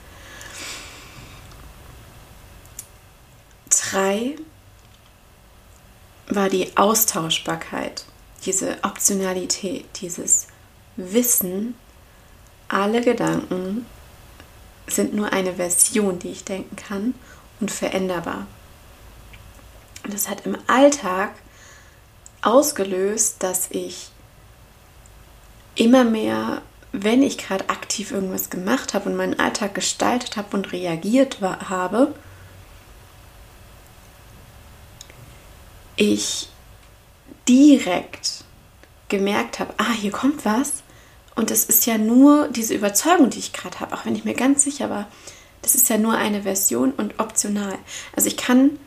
Drei 3.69 4.35
war 6.27 6.49
die 6.49 6.77
Austauschbarkeit, 6.77 8.05
diese 8.45 8.77
Optionalität, 8.83 9.85
dieses 10.01 10.47
Wissen, 10.95 11.75
alle 12.67 13.01
Gedanken 13.01 13.85
sind 14.87 15.13
nur 15.13 15.31
eine 15.31 15.53
Version, 15.53 16.19
die 16.19 16.29
ich 16.29 16.43
denken 16.43 16.75
kann 16.75 17.13
und 17.59 17.71
veränderbar. 17.71 18.47
Und 20.03 20.13
das 20.13 20.29
hat 20.29 20.45
im 20.45 20.57
Alltag 20.67 21.31
ausgelöst, 22.41 23.41
dass 23.41 23.71
ich 23.71 24.09
immer 25.75 26.03
mehr, 26.03 26.61
wenn 26.91 27.23
ich 27.23 27.37
gerade 27.37 27.69
aktiv 27.69 28.11
irgendwas 28.11 28.49
gemacht 28.49 28.93
habe 28.93 29.09
und 29.09 29.15
meinen 29.15 29.39
Alltag 29.39 29.73
gestaltet 29.73 30.37
habe 30.37 30.55
und 30.55 30.71
reagiert 30.71 31.41
war, 31.41 31.69
habe, 31.69 32.13
ich 35.95 36.49
direkt 37.47 38.43
gemerkt 39.09 39.59
habe, 39.59 39.73
ah, 39.77 39.91
hier 39.91 40.11
kommt 40.11 40.45
was 40.45 40.83
und 41.35 41.51
es 41.51 41.65
ist 41.65 41.85
ja 41.85 41.97
nur 41.97 42.47
diese 42.49 42.73
Überzeugung, 42.73 43.29
die 43.29 43.39
ich 43.39 43.53
gerade 43.53 43.79
habe, 43.79 43.95
auch 43.95 44.05
wenn 44.05 44.15
ich 44.15 44.25
mir 44.25 44.33
ganz 44.33 44.63
sicher 44.63 44.89
war, 44.89 45.07
das 45.61 45.75
ist 45.75 45.89
ja 45.89 45.97
nur 45.97 46.15
eine 46.15 46.43
Version 46.43 46.91
und 46.91 47.19
optional. 47.19 47.77
Also 48.15 48.27
ich 48.27 48.37
kann, 48.37 48.79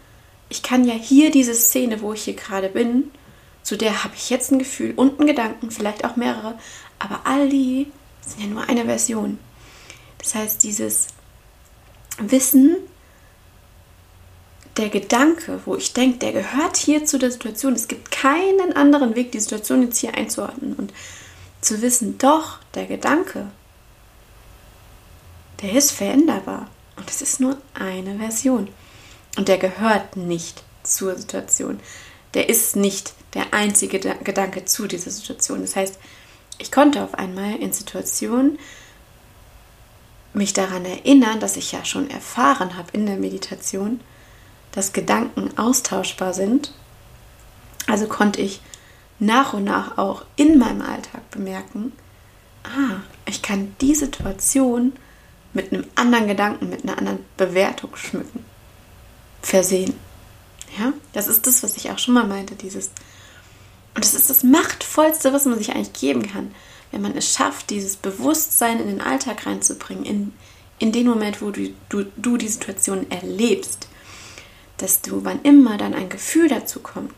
ich 0.48 0.62
kann 0.62 0.84
ja 0.84 0.94
hier 0.94 1.30
diese 1.30 1.54
Szene, 1.54 2.00
wo 2.00 2.12
ich 2.12 2.24
hier 2.24 2.34
gerade 2.34 2.68
bin, 2.68 3.10
zu 3.62 3.76
der 3.76 4.04
habe 4.04 4.14
ich 4.14 4.30
jetzt 4.30 4.52
ein 4.52 4.58
Gefühl 4.58 4.92
und 4.94 5.18
einen 5.18 5.26
Gedanken, 5.26 5.70
vielleicht 5.70 6.04
auch 6.04 6.16
mehrere, 6.16 6.58
aber 6.98 7.22
all 7.24 7.48
die 7.48 7.90
sind 8.20 8.40
ja 8.40 8.46
nur 8.46 8.68
eine 8.68 8.84
Version. 8.84 9.38
Das 10.18 10.34
heißt, 10.34 10.62
dieses 10.62 11.08
Wissen, 12.18 12.76
der 14.76 14.88
Gedanke, 14.88 15.60
wo 15.64 15.74
ich 15.74 15.94
denke, 15.94 16.18
der 16.18 16.32
gehört 16.32 16.76
hier 16.76 17.04
zu 17.04 17.18
der 17.18 17.30
Situation. 17.30 17.72
Es 17.72 17.88
gibt 17.88 18.10
keinen 18.10 18.74
anderen 18.74 19.14
Weg, 19.14 19.32
die 19.32 19.40
Situation 19.40 19.82
jetzt 19.82 19.98
hier 19.98 20.14
einzuordnen. 20.14 20.74
Und 20.74 20.92
zu 21.60 21.80
wissen, 21.80 22.18
doch, 22.18 22.58
der 22.74 22.86
Gedanke, 22.86 23.46
der 25.62 25.72
ist 25.72 25.92
veränderbar 25.92 26.68
und 26.96 27.08
es 27.08 27.22
ist 27.22 27.40
nur 27.40 27.56
eine 27.74 28.18
Version 28.18 28.68
und 29.36 29.48
der 29.48 29.58
gehört 29.58 30.16
nicht 30.16 30.62
zur 30.82 31.16
Situation. 31.16 31.80
Der 32.34 32.48
ist 32.48 32.76
nicht 32.76 33.14
der 33.34 33.52
einzige 33.52 33.98
Gedanke 33.98 34.64
zu 34.64 34.86
dieser 34.86 35.10
Situation. 35.10 35.60
Das 35.60 35.76
heißt, 35.76 35.98
ich 36.58 36.72
konnte 36.72 37.02
auf 37.02 37.14
einmal 37.14 37.56
in 37.56 37.72
Situationen 37.72 38.58
mich 40.32 40.52
daran 40.52 40.84
erinnern, 40.84 41.40
dass 41.40 41.56
ich 41.56 41.72
ja 41.72 41.84
schon 41.84 42.10
erfahren 42.10 42.76
habe 42.76 42.88
in 42.92 43.06
der 43.06 43.16
Meditation, 43.16 44.00
dass 44.72 44.92
Gedanken 44.92 45.56
austauschbar 45.58 46.34
sind. 46.34 46.72
Also 47.86 48.06
konnte 48.06 48.40
ich 48.40 48.60
nach 49.18 49.54
und 49.54 49.64
nach 49.64 49.96
auch 49.96 50.24
in 50.36 50.58
meinem 50.58 50.82
Alltag 50.82 51.30
bemerken, 51.30 51.92
ah, 52.64 53.00
ich 53.26 53.42
kann 53.42 53.74
die 53.80 53.94
Situation 53.94 54.92
mit 55.52 55.72
einem 55.72 55.86
anderen 55.94 56.28
Gedanken, 56.28 56.68
mit 56.68 56.82
einer 56.84 56.98
anderen 56.98 57.24
Bewertung 57.36 57.96
schmücken, 57.96 58.44
versehen. 59.46 59.94
Ja, 60.78 60.92
das 61.12 61.28
ist 61.28 61.46
das, 61.46 61.62
was 61.62 61.76
ich 61.76 61.90
auch 61.90 61.98
schon 61.98 62.14
mal 62.14 62.26
meinte, 62.26 62.54
dieses 62.54 62.90
und 63.96 64.04
das 64.04 64.12
ist 64.12 64.28
das 64.28 64.42
machtvollste, 64.42 65.32
was 65.32 65.46
man 65.46 65.56
sich 65.56 65.70
eigentlich 65.70 65.94
geben 65.94 66.30
kann, 66.30 66.54
wenn 66.90 67.00
man 67.00 67.16
es 67.16 67.32
schafft, 67.32 67.70
dieses 67.70 67.96
Bewusstsein 67.96 68.78
in 68.78 68.88
den 68.88 69.00
Alltag 69.00 69.46
reinzubringen, 69.46 70.04
in, 70.04 70.32
in 70.78 70.92
den 70.92 71.06
Moment, 71.06 71.40
wo 71.40 71.50
du, 71.50 71.72
du, 71.88 72.04
du 72.16 72.36
die 72.36 72.48
Situation 72.48 73.10
erlebst, 73.10 73.88
dass 74.76 75.00
du, 75.00 75.24
wann 75.24 75.40
immer 75.42 75.78
dann 75.78 75.94
ein 75.94 76.10
Gefühl 76.10 76.48
dazu 76.48 76.80
kommt, 76.80 77.14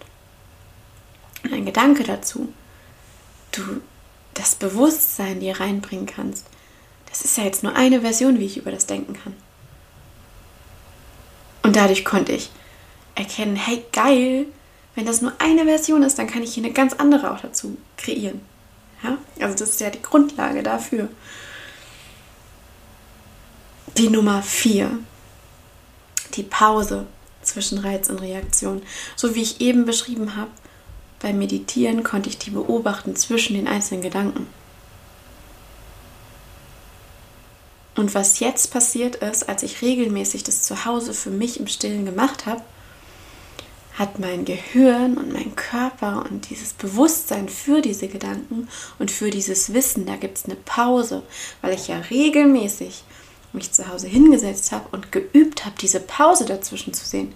ein 1.50 1.66
Gedanke 1.66 2.04
dazu, 2.04 2.52
du 3.50 3.80
das 4.34 4.54
Bewusstsein 4.54 5.40
dir 5.40 5.58
reinbringen 5.58 6.06
kannst, 6.06 6.46
das 7.10 7.22
ist 7.22 7.36
ja 7.38 7.42
jetzt 7.42 7.64
nur 7.64 7.74
eine 7.74 8.02
Version, 8.02 8.38
wie 8.38 8.46
ich 8.46 8.58
über 8.58 8.70
das 8.70 8.86
denken 8.86 9.14
kann. 9.14 9.34
Und 11.62 11.76
dadurch 11.76 12.04
konnte 12.04 12.32
ich 12.32 12.50
erkennen, 13.14 13.56
hey 13.56 13.84
geil, 13.92 14.46
wenn 14.94 15.06
das 15.06 15.22
nur 15.22 15.32
eine 15.38 15.64
Version 15.64 16.02
ist, 16.02 16.18
dann 16.18 16.26
kann 16.26 16.42
ich 16.42 16.54
hier 16.54 16.64
eine 16.64 16.72
ganz 16.72 16.94
andere 16.94 17.32
auch 17.32 17.40
dazu 17.40 17.76
kreieren. 17.96 18.40
Ja? 19.02 19.18
Also 19.40 19.56
das 19.56 19.70
ist 19.70 19.80
ja 19.80 19.90
die 19.90 20.02
Grundlage 20.02 20.62
dafür. 20.62 21.08
Die 23.96 24.08
Nummer 24.08 24.42
vier, 24.42 24.98
die 26.34 26.42
Pause 26.42 27.06
zwischen 27.42 27.78
Reiz 27.78 28.08
und 28.08 28.20
Reaktion. 28.20 28.82
So 29.16 29.34
wie 29.34 29.42
ich 29.42 29.60
eben 29.60 29.84
beschrieben 29.84 30.36
habe, 30.36 30.50
beim 31.20 31.38
Meditieren 31.38 32.04
konnte 32.04 32.28
ich 32.28 32.38
die 32.38 32.50
beobachten 32.50 33.16
zwischen 33.16 33.54
den 33.54 33.66
einzelnen 33.66 34.02
Gedanken. 34.02 34.46
Und 37.98 38.14
was 38.14 38.38
jetzt 38.38 38.70
passiert 38.70 39.16
ist, 39.16 39.48
als 39.48 39.64
ich 39.64 39.82
regelmäßig 39.82 40.44
das 40.44 40.62
zu 40.62 40.84
Hause 40.84 41.12
für 41.12 41.30
mich 41.30 41.58
im 41.58 41.66
Stillen 41.66 42.04
gemacht 42.04 42.46
habe, 42.46 42.62
hat 43.98 44.20
mein 44.20 44.44
Gehirn 44.44 45.18
und 45.18 45.32
mein 45.32 45.56
Körper 45.56 46.24
und 46.30 46.48
dieses 46.48 46.74
Bewusstsein 46.74 47.48
für 47.48 47.82
diese 47.82 48.06
Gedanken 48.06 48.68
und 49.00 49.10
für 49.10 49.30
dieses 49.30 49.74
Wissen, 49.74 50.06
da 50.06 50.14
gibt 50.14 50.38
es 50.38 50.44
eine 50.44 50.54
Pause, 50.54 51.24
weil 51.60 51.74
ich 51.74 51.88
ja 51.88 51.98
regelmäßig 51.98 53.02
mich 53.52 53.72
zu 53.72 53.88
Hause 53.88 54.06
hingesetzt 54.06 54.70
habe 54.70 54.86
und 54.92 55.10
geübt 55.10 55.64
habe, 55.64 55.74
diese 55.80 55.98
Pause 55.98 56.44
dazwischen 56.44 56.94
zu 56.94 57.04
sehen, 57.04 57.34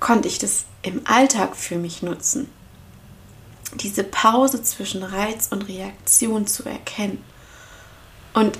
konnte 0.00 0.26
ich 0.28 0.38
das 0.38 0.64
im 0.80 1.02
Alltag 1.06 1.54
für 1.54 1.76
mich 1.76 2.02
nutzen. 2.02 2.50
Diese 3.74 4.04
Pause 4.04 4.62
zwischen 4.62 5.02
Reiz 5.02 5.48
und 5.50 5.68
Reaktion 5.68 6.46
zu 6.46 6.64
erkennen. 6.64 7.22
Und 8.32 8.58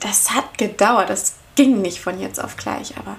das 0.00 0.32
hat 0.32 0.58
gedauert, 0.58 1.10
das 1.10 1.36
ging 1.54 1.80
nicht 1.82 2.00
von 2.00 2.20
jetzt 2.20 2.42
auf 2.42 2.56
gleich, 2.56 2.96
aber 2.98 3.16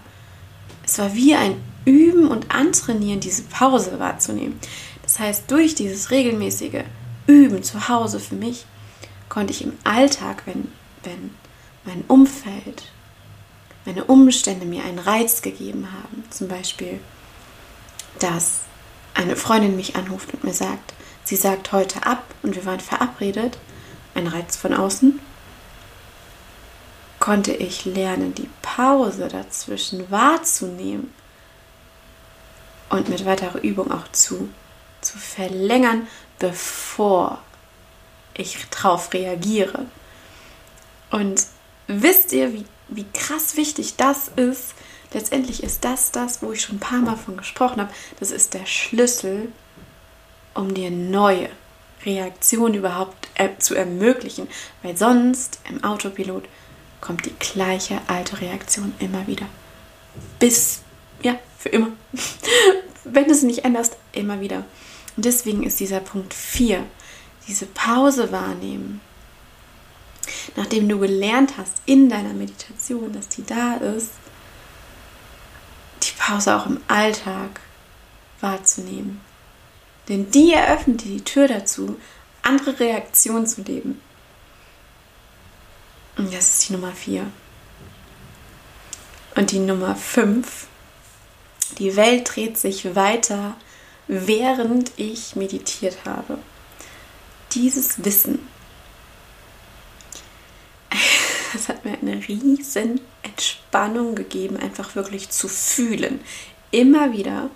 es 0.86 1.00
war 1.00 1.14
wie 1.14 1.36
ein 1.36 1.62
Üben 1.86 2.28
und 2.28 2.52
Antrainieren, 2.52 3.20
diese 3.20 3.44
Pause 3.44 4.00
wahrzunehmen. 4.00 4.60
Das 5.04 5.20
heißt, 5.20 5.50
durch 5.50 5.76
dieses 5.76 6.12
regelmäßige 6.12 6.84
Üben 7.28 7.64
zu 7.64 7.88
Hause 7.90 8.20
für 8.20 8.36
mich 8.36 8.66
konnte 9.30 9.54
ich 9.54 9.64
im 9.64 9.74
Alltag, 9.84 10.44
wenn, 10.46 10.72
wenn 11.04 11.32
mein 11.86 12.04
Umfeld, 12.08 12.84
meine 13.86 14.04
Umstände 14.06 14.66
mir 14.66 14.84
einen 14.84 15.00
Reiz 15.00 15.42
gegeben 15.42 15.88
haben, 15.92 16.24
zum 16.30 16.48
Beispiel, 16.48 17.00
dass 18.20 18.62
eine 19.14 19.36
Freundin 19.36 19.76
mich 19.76 19.96
anruft 19.96 20.34
und 20.34 20.44
mir 20.44 20.54
sagt, 20.54 20.94
sie 21.24 21.36
sagt 21.36 21.72
heute 21.72 22.06
ab 22.06 22.24
und 22.44 22.56
wir 22.56 22.66
waren 22.66 22.80
verabredet, 22.80 23.58
ein 24.14 24.28
Reiz 24.28 24.56
von 24.56 24.74
außen, 24.74 25.20
konnte 27.28 27.52
ich 27.52 27.84
lernen, 27.84 28.34
die 28.34 28.50
Pause 28.62 29.28
dazwischen 29.28 30.10
wahrzunehmen 30.10 31.14
und 32.88 33.10
mit 33.10 33.26
weiterer 33.26 33.62
Übung 33.62 33.92
auch 33.92 34.10
zu, 34.14 34.48
zu 35.02 35.18
verlängern, 35.18 36.08
bevor 36.40 37.40
ich 38.34 38.66
darauf 38.70 39.12
reagiere. 39.12 39.88
Und 41.12 41.48
wisst 41.88 42.32
ihr, 42.32 42.54
wie, 42.54 42.64
wie 42.88 43.06
krass 43.14 43.58
wichtig 43.58 43.98
das 43.98 44.30
ist? 44.38 44.74
Letztendlich 45.12 45.64
ist 45.64 45.84
das 45.84 46.14
das, 46.14 46.42
wo 46.42 46.54
ich 46.54 46.62
schon 46.62 46.78
ein 46.78 46.80
paar 46.80 47.02
Mal 47.02 47.18
von 47.18 47.36
gesprochen 47.36 47.82
habe. 47.82 47.94
Das 48.22 48.32
ist 48.32 48.54
der 48.54 48.66
Schlüssel, 48.66 49.52
um 50.54 50.74
dir 50.74 50.92
neue 50.92 51.50
Reaktionen 52.06 52.76
überhaupt 52.76 53.28
äh, 53.36 53.50
zu 53.60 53.76
ermöglichen. 53.76 54.48
Weil 54.82 54.96
sonst 54.96 55.60
im 55.70 55.84
Autopilot 55.84 56.46
kommt 57.02 57.26
die 57.26 57.36
gleiche 57.40 58.02
alte 58.08 58.42
Reaktion 58.42 58.94
immer 59.00 59.28
wieder. 59.28 59.46
Bis, 60.40 60.82
ja, 61.22 61.38
für 61.58 61.70
immer. 61.70 61.92
Wenn 63.04 63.26
du 63.26 63.32
es 63.32 63.44
nicht 63.44 63.64
änderst, 63.64 63.98
immer 64.14 64.42
wieder. 64.42 64.66
Und 65.16 65.26
deswegen 65.26 65.64
ist 65.64 65.80
dieser 65.80 66.00
Punkt 66.00 66.34
4, 66.34 66.86
diese 67.48 67.66
Pause 67.66 68.32
wahrnehmen. 68.32 69.02
Nachdem 70.56 70.90
du 70.90 71.00
gelernt 71.00 71.54
hast 71.58 71.82
in 71.86 72.10
deiner 72.10 72.34
Meditation, 72.34 73.14
dass 73.14 73.30
die 73.30 73.46
da 73.46 73.76
ist, 73.76 74.12
die 76.04 76.12
Pause 76.18 76.56
auch 76.56 76.66
im 76.66 76.80
Alltag 76.88 77.62
wahrzunehmen. 78.42 79.22
Denn 80.10 80.30
die 80.32 80.54
eröffnet 80.54 81.04
dir 81.04 81.16
die 81.16 81.24
Tür 81.24 81.48
dazu, 81.48 81.98
andere 82.42 82.80
Reaktionen 82.80 83.48
zu 83.48 83.62
leben. 83.62 84.02
Das 86.18 86.50
ist 86.50 86.68
die 86.68 86.74
Nummer 86.74 86.94
4. 86.94 87.28
Und 89.36 89.52
die 89.52 89.60
Nummer 89.60 89.96
5. 89.96 90.66
Die 91.78 91.96
Welt 91.96 92.36
dreht 92.36 92.58
sich 92.58 92.96
weiter, 92.96 93.56
während 94.08 94.92
ich 94.98 95.36
meditiert 95.36 95.98
habe. 96.06 96.40
Dieses 97.52 98.04
Wissen, 98.04 98.40
das 101.54 101.70
hat 101.70 101.86
mir 101.86 102.00
eine 102.00 102.28
riesen 102.28 103.00
Entspannung 103.22 104.16
gegeben, 104.16 104.58
einfach 104.58 104.96
wirklich 104.96 105.30
zu 105.30 105.48
fühlen. 105.48 106.20
Immer 106.72 107.14
wieder 107.14 107.52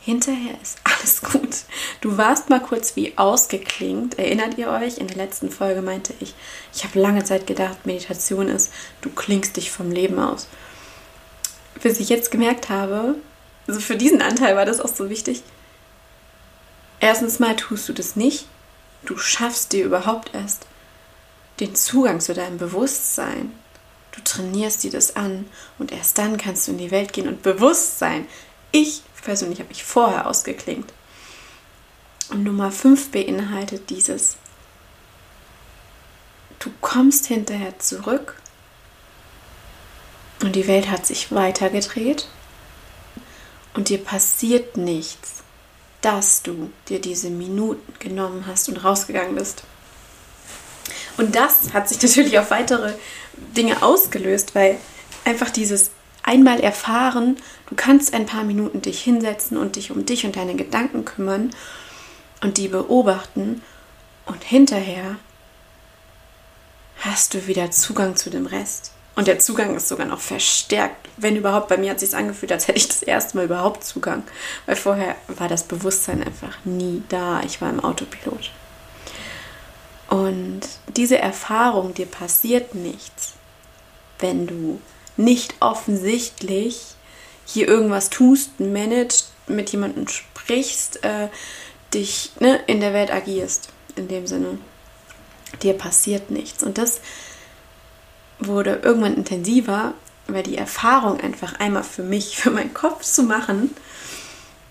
Hinterher 0.00 0.54
ist 0.62 0.78
alles 0.84 1.22
gut. 1.32 1.56
Du 2.00 2.16
warst 2.16 2.50
mal 2.50 2.60
kurz 2.60 2.96
wie 2.96 3.16
ausgeklingt. 3.16 4.18
Erinnert 4.18 4.58
ihr 4.58 4.70
euch? 4.70 4.98
In 4.98 5.06
der 5.06 5.16
letzten 5.16 5.50
Folge 5.50 5.82
meinte 5.82 6.14
ich, 6.20 6.34
ich 6.74 6.84
habe 6.84 6.98
lange 6.98 7.24
Zeit 7.24 7.46
gedacht, 7.46 7.86
Meditation 7.86 8.48
ist, 8.48 8.72
du 9.00 9.10
klingst 9.10 9.56
dich 9.56 9.70
vom 9.70 9.90
Leben 9.90 10.18
aus. 10.18 10.48
Bis 11.82 12.00
ich 12.00 12.08
jetzt 12.08 12.30
gemerkt 12.30 12.68
habe, 12.68 13.16
also 13.66 13.80
für 13.80 13.96
diesen 13.96 14.22
Anteil 14.22 14.56
war 14.56 14.64
das 14.64 14.80
auch 14.80 14.94
so 14.94 15.10
wichtig. 15.10 15.42
Erstens 17.00 17.38
mal 17.38 17.54
tust 17.54 17.88
du 17.88 17.92
das 17.92 18.16
nicht. 18.16 18.46
Du 19.04 19.16
schaffst 19.16 19.72
dir 19.72 19.84
überhaupt 19.84 20.34
erst 20.34 20.66
den 21.60 21.74
Zugang 21.74 22.20
zu 22.20 22.34
deinem 22.34 22.58
Bewusstsein. 22.58 23.52
Du 24.12 24.20
trainierst 24.22 24.82
dir 24.82 24.90
das 24.90 25.16
an 25.16 25.46
und 25.78 25.92
erst 25.92 26.18
dann 26.18 26.38
kannst 26.38 26.66
du 26.66 26.72
in 26.72 26.78
die 26.78 26.90
Welt 26.90 27.12
gehen 27.12 27.28
und 27.28 27.42
bewusst 27.42 27.98
sein. 27.98 28.26
Ich 28.72 29.02
persönlich 29.22 29.60
habe 29.60 29.68
mich 29.68 29.84
vorher 29.84 30.26
ausgeklingt. 30.26 30.92
Und 32.30 32.44
Nummer 32.44 32.70
5 32.70 33.10
beinhaltet 33.10 33.90
dieses. 33.90 34.36
Du 36.58 36.70
kommst 36.80 37.26
hinterher 37.26 37.78
zurück 37.78 38.34
und 40.42 40.56
die 40.56 40.66
Welt 40.66 40.90
hat 40.90 41.06
sich 41.06 41.32
weitergedreht 41.32 42.28
und 43.74 43.88
dir 43.88 43.98
passiert 43.98 44.76
nichts, 44.76 45.42
dass 46.00 46.42
du 46.42 46.70
dir 46.88 47.00
diese 47.00 47.30
Minuten 47.30 47.94
genommen 47.98 48.44
hast 48.46 48.68
und 48.68 48.84
rausgegangen 48.84 49.34
bist. 49.34 49.62
Und 51.16 51.34
das 51.34 51.72
hat 51.72 51.88
sich 51.88 52.00
natürlich 52.02 52.38
auf 52.38 52.50
weitere 52.50 52.94
Dinge 53.56 53.82
ausgelöst, 53.82 54.54
weil 54.54 54.78
einfach 55.24 55.50
dieses 55.50 55.90
einmal 56.22 56.60
erfahren, 56.60 57.36
du 57.68 57.74
kannst 57.74 58.14
ein 58.14 58.26
paar 58.26 58.44
Minuten 58.44 58.82
dich 58.82 59.02
hinsetzen 59.02 59.56
und 59.56 59.76
dich 59.76 59.90
um 59.90 60.04
dich 60.06 60.24
und 60.24 60.36
deine 60.36 60.54
Gedanken 60.54 61.04
kümmern 61.04 61.50
und 62.42 62.58
die 62.58 62.68
beobachten 62.68 63.62
und 64.26 64.44
hinterher 64.44 65.16
hast 67.00 67.34
du 67.34 67.46
wieder 67.46 67.70
Zugang 67.70 68.16
zu 68.16 68.30
dem 68.30 68.46
Rest. 68.46 68.92
Und 69.18 69.26
der 69.26 69.40
Zugang 69.40 69.74
ist 69.74 69.88
sogar 69.88 70.06
noch 70.06 70.20
verstärkt. 70.20 71.08
Wenn 71.16 71.34
überhaupt, 71.34 71.66
bei 71.66 71.76
mir 71.76 71.90
hat 71.90 72.00
es 72.00 72.10
sich 72.10 72.16
angefühlt, 72.16 72.52
als 72.52 72.68
hätte 72.68 72.78
ich 72.78 72.86
das 72.86 73.02
erste 73.02 73.36
Mal 73.36 73.46
überhaupt 73.46 73.82
Zugang. 73.82 74.22
Weil 74.66 74.76
vorher 74.76 75.16
war 75.26 75.48
das 75.48 75.64
Bewusstsein 75.64 76.22
einfach 76.22 76.56
nie 76.64 77.02
da. 77.08 77.40
Ich 77.42 77.60
war 77.60 77.68
im 77.70 77.80
Autopilot. 77.80 78.52
Und 80.08 80.60
diese 80.96 81.18
Erfahrung, 81.18 81.94
dir 81.94 82.06
passiert 82.06 82.76
nichts, 82.76 83.32
wenn 84.20 84.46
du 84.46 84.80
nicht 85.18 85.56
offensichtlich 85.60 86.94
hier 87.44 87.68
irgendwas 87.68 88.10
tust, 88.10 88.60
managst, 88.60 89.32
mit 89.46 89.70
jemandem 89.70 90.06
sprichst, 90.08 91.04
äh, 91.04 91.28
dich 91.94 92.32
ne, 92.40 92.60
in 92.66 92.80
der 92.80 92.92
Welt 92.92 93.10
agierst, 93.10 93.70
in 93.96 94.08
dem 94.08 94.26
Sinne. 94.26 94.58
Dir 95.62 95.72
passiert 95.72 96.30
nichts. 96.30 96.62
Und 96.62 96.78
das 96.78 97.00
wurde 98.38 98.80
irgendwann 98.82 99.16
intensiver, 99.16 99.94
weil 100.26 100.42
die 100.42 100.58
Erfahrung 100.58 101.20
einfach 101.20 101.58
einmal 101.58 101.84
für 101.84 102.02
mich, 102.02 102.36
für 102.40 102.50
meinen 102.50 102.74
Kopf 102.74 103.02
zu 103.02 103.22
machen, 103.22 103.74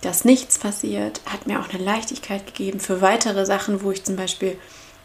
dass 0.02 0.26
nichts 0.26 0.60
passiert, 0.60 1.22
hat 1.26 1.48
mir 1.48 1.60
auch 1.60 1.70
eine 1.70 1.84
Leichtigkeit 1.84 2.46
gegeben 2.46 2.80
für 2.80 3.02
weitere 3.02 3.46
Sachen, 3.46 3.82
wo 3.82 3.92
ich 3.92 4.04
zum 4.04 4.16
Beispiel 4.16 4.58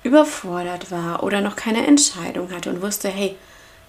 überfordert 0.03 0.90
war 0.90 1.22
oder 1.22 1.40
noch 1.40 1.57
keine 1.57 1.86
Entscheidung 1.86 2.53
hatte 2.53 2.68
und 2.70 2.82
wusste, 2.82 3.09
hey, 3.09 3.36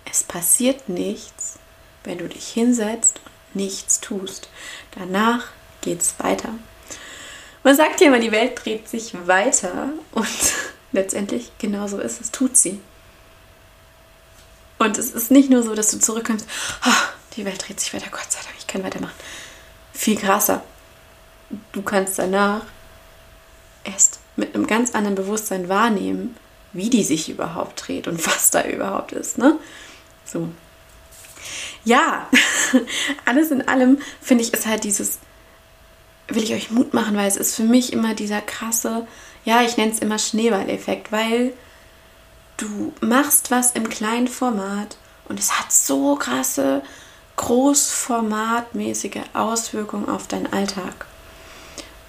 es 0.10 0.24
passiert 0.24 0.90
nichts, 0.90 1.60
wenn 2.04 2.18
du 2.18 2.28
dich 2.28 2.48
hinsetzt 2.48 3.20
und 3.26 3.56
nichts 3.56 4.00
tust. 4.00 4.50
Danach 4.98 5.48
geht 5.82 6.02
es 6.02 6.16
weiter. 6.20 6.50
Man 7.64 7.76
sagt 7.76 8.02
ja 8.02 8.08
immer, 8.08 8.20
die 8.20 8.32
Welt 8.32 8.64
dreht 8.64 8.90
sich 8.90 9.14
weiter 9.26 9.90
und 10.12 10.28
letztendlich 10.92 11.52
genauso 11.58 12.00
ist 12.00 12.20
es, 12.22 12.32
tut 12.32 12.58
sie. 12.58 12.80
Und 14.80 14.98
es 14.98 15.12
ist 15.12 15.32
nicht 15.32 15.50
nur 15.50 15.64
so, 15.64 15.76
dass 15.76 15.92
du 15.92 16.00
zurückkommst, 16.00 16.46
oh, 16.86 17.08
die 17.38 17.46
Welt 17.46 17.66
dreht 17.66 17.80
sich 17.80 17.94
weiter, 17.94 18.10
Gott 18.12 18.30
sei 18.30 18.40
Dank, 18.44 18.56
ich 18.58 18.68
kann 18.68 18.84
weitermachen. 18.84 19.16
Viel 19.94 20.18
krasser. 20.18 20.64
Du 21.72 21.82
kannst 21.84 22.20
danach 22.20 22.64
erst 23.84 24.20
mit 24.36 24.56
einem 24.56 24.68
ganz 24.68 24.94
anderen 24.94 25.16
Bewusstsein 25.16 25.70
wahrnehmen, 25.70 26.36
wie 26.74 26.90
die 26.90 27.04
sich 27.04 27.30
überhaupt 27.30 27.88
dreht 27.88 28.08
und 28.08 28.26
was 28.26 28.52
da 28.52 28.64
überhaupt 28.64 29.12
ist. 29.12 29.38
Ne? 29.38 29.58
So. 30.34 30.50
Ja, 31.86 32.28
alles 33.26 33.52
in 33.52 33.68
allem 33.68 34.00
finde 34.22 34.44
ich, 34.44 34.54
ist 34.54 34.66
halt 34.66 34.84
dieses, 34.84 35.20
will 36.28 36.44
ich 36.44 36.54
euch 36.54 36.72
Mut 36.72 36.94
machen, 36.94 37.16
weil 37.16 37.28
es 37.28 37.38
ist 37.38 37.56
für 37.56 37.64
mich 37.64 37.94
immer 37.94 38.16
dieser 38.16 38.42
krasse, 38.42 39.08
ja, 39.46 39.62
ich 39.62 39.78
nenne 39.78 39.92
es 39.92 40.00
immer 40.00 40.18
Schneeballeffekt, 40.18 41.12
weil 41.12 41.54
du 42.58 42.94
machst 43.02 43.52
was 43.52 43.72
im 43.72 43.90
kleinen 43.90 44.28
Format 44.28 44.98
und 45.28 45.40
es 45.40 45.60
hat 45.60 45.72
so 45.72 46.16
krasse, 46.16 46.82
großformatmäßige 47.36 49.22
Auswirkungen 49.34 50.10
auf 50.10 50.28
deinen 50.28 50.52
Alltag. 50.52 51.06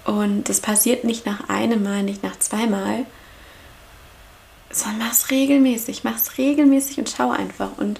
Und 0.05 0.49
das 0.49 0.61
passiert 0.61 1.03
nicht 1.03 1.25
nach 1.25 1.49
einem 1.49 1.83
Mal, 1.83 2.03
nicht 2.03 2.23
nach 2.23 2.37
zweimal, 2.37 3.05
sondern 4.75 4.99
mach 4.99 5.13
es 5.13 5.31
regelmäßig, 5.31 6.03
mach 6.03 6.17
es 6.17 6.37
regelmäßig 6.37 6.99
und 6.99 7.09
schau 7.09 7.31
einfach. 7.31 7.77
Und 7.77 7.99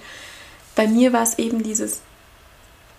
bei 0.76 0.88
mir 0.88 1.14
war 1.14 1.24
es 1.24 1.40
eben 1.40 1.64
dieses, 1.64 2.02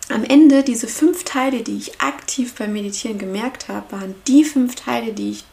am 0.09 0.25
Ende 0.25 0.63
diese 0.63 0.89
fünf 0.89 1.25
Teile, 1.25 1.63
die 1.63 1.77
ich 1.77 2.01
aktiv 2.01 2.55
beim 2.55 2.73
Meditieren 2.73 3.19
gemerkt 3.19 3.69
habe, 3.69 3.93
waren 3.93 4.15
die 4.27 4.45
fünf 4.45 4.77
Teile, 4.77 5.13
die 5.13 5.31
ich 5.31 5.45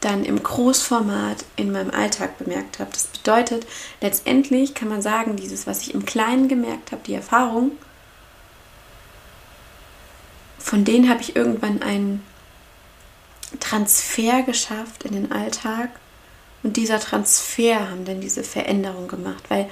dann 0.00 0.24
im 0.24 0.42
Großformat 0.42 1.44
in 1.56 1.70
meinem 1.70 1.90
Alltag 1.90 2.36
bemerkt 2.38 2.80
habe. 2.80 2.90
Das 2.92 3.06
bedeutet, 3.06 3.66
letztendlich 4.00 4.74
kann 4.74 4.88
man 4.88 5.00
sagen, 5.00 5.36
dieses, 5.36 5.66
was 5.66 5.82
ich 5.82 5.94
im 5.94 6.04
Kleinen 6.04 6.48
gemerkt 6.48 6.90
habe, 6.90 7.02
die 7.06 7.14
Erfahrung, 7.14 7.72
von 10.58 10.84
denen 10.84 11.08
habe 11.08 11.20
ich 11.20 11.36
irgendwann 11.36 11.82
einen 11.82 12.22
Transfer 13.60 14.42
geschafft 14.42 15.04
in 15.04 15.12
den 15.12 15.32
Alltag. 15.32 15.90
Und 16.62 16.76
dieser 16.76 17.00
Transfer 17.00 17.90
haben 17.90 18.04
dann 18.04 18.20
diese 18.20 18.44
Veränderung 18.44 19.08
gemacht, 19.08 19.44
weil 19.48 19.68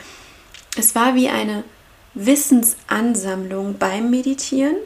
es 0.77 0.95
war 0.95 1.15
wie 1.15 1.29
eine 1.29 1.65
Wissensansammlung 2.15 3.79
beim 3.79 4.11
Meditieren. 4.11 4.77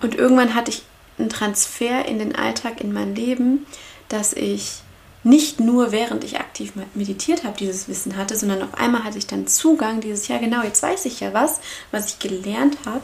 Und 0.00 0.14
irgendwann 0.14 0.54
hatte 0.54 0.70
ich 0.70 0.82
einen 1.18 1.28
Transfer 1.28 2.04
in 2.06 2.18
den 2.18 2.34
Alltag, 2.34 2.80
in 2.80 2.92
mein 2.92 3.14
Leben, 3.14 3.66
dass 4.08 4.32
ich 4.32 4.82
nicht 5.24 5.58
nur 5.58 5.90
während 5.90 6.22
ich 6.22 6.38
aktiv 6.38 6.74
meditiert 6.94 7.44
habe, 7.44 7.56
dieses 7.56 7.88
Wissen 7.88 8.16
hatte, 8.16 8.36
sondern 8.36 8.62
auf 8.62 8.74
einmal 8.74 9.04
hatte 9.04 9.16
ich 9.16 9.26
dann 9.26 9.46
Zugang, 9.46 10.02
dieses, 10.02 10.28
ja 10.28 10.38
genau, 10.38 10.62
jetzt 10.62 10.82
weiß 10.82 11.06
ich 11.06 11.20
ja 11.20 11.32
was, 11.32 11.60
was 11.90 12.08
ich 12.08 12.18
gelernt 12.18 12.76
habe, 12.84 13.00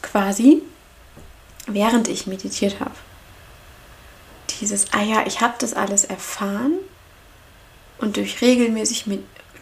quasi, 0.00 0.62
während 1.66 2.08
ich 2.08 2.26
meditiert 2.26 2.80
habe. 2.80 2.94
Dieses, 4.60 4.92
ah 4.92 5.02
ja, 5.02 5.26
ich 5.26 5.40
habe 5.40 5.54
das 5.58 5.74
alles 5.74 6.04
erfahren 6.04 6.74
und 7.98 8.16
durch 8.16 8.40
regelmäßig, 8.40 9.06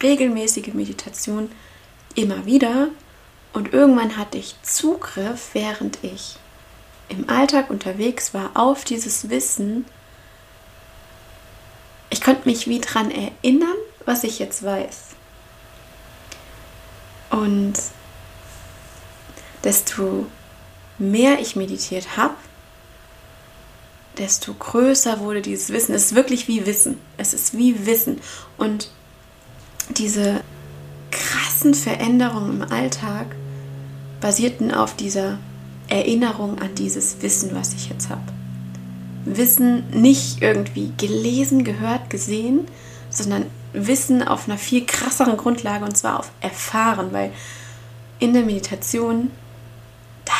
regelmäßige 0.01 0.73
Meditation 0.73 1.51
immer 2.15 2.45
wieder 2.45 2.89
und 3.53 3.73
irgendwann 3.73 4.17
hatte 4.17 4.37
ich 4.37 4.55
Zugriff, 4.63 5.49
während 5.53 6.03
ich 6.03 6.37
im 7.07 7.29
Alltag 7.29 7.69
unterwegs 7.69 8.33
war, 8.33 8.51
auf 8.53 8.83
dieses 8.83 9.29
Wissen. 9.29 9.85
Ich 12.09 12.21
konnte 12.21 12.47
mich 12.47 12.67
wie 12.67 12.79
dran 12.81 13.11
erinnern, 13.11 13.77
was 14.05 14.23
ich 14.23 14.39
jetzt 14.39 14.63
weiß. 14.63 15.15
Und 17.29 17.73
desto 19.63 20.25
mehr 20.97 21.39
ich 21.39 21.55
meditiert 21.55 22.17
habe, 22.17 22.35
desto 24.17 24.53
größer 24.53 25.19
wurde 25.19 25.41
dieses 25.41 25.71
Wissen. 25.71 25.93
Es 25.93 26.05
ist 26.05 26.15
wirklich 26.15 26.47
wie 26.47 26.65
Wissen. 26.65 26.97
Es 27.17 27.33
ist 27.33 27.57
wie 27.57 27.85
Wissen. 27.85 28.19
Und 28.57 28.89
diese 29.89 30.41
krassen 31.11 31.73
Veränderungen 31.73 32.61
im 32.61 32.71
Alltag 32.71 33.27
basierten 34.21 34.73
auf 34.73 34.95
dieser 34.95 35.37
Erinnerung 35.87 36.59
an 36.59 36.73
dieses 36.75 37.21
Wissen, 37.21 37.51
was 37.53 37.73
ich 37.73 37.89
jetzt 37.89 38.09
habe. 38.09 38.23
Wissen 39.25 39.83
nicht 39.91 40.41
irgendwie 40.41 40.91
gelesen, 40.97 41.63
gehört, 41.63 42.09
gesehen, 42.09 42.67
sondern 43.09 43.45
Wissen 43.73 44.23
auf 44.23 44.47
einer 44.47 44.57
viel 44.57 44.85
krasseren 44.85 45.37
Grundlage 45.37 45.85
und 45.85 45.97
zwar 45.97 46.19
auf 46.19 46.31
Erfahren, 46.41 47.11
weil 47.11 47.31
in 48.19 48.33
der 48.33 48.43
Meditation, 48.43 49.31
da, 50.23 50.33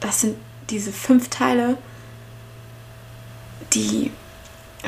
das 0.00 0.22
sind 0.22 0.36
diese 0.70 0.92
fünf 0.92 1.28
Teile, 1.28 1.76
die 3.74 4.10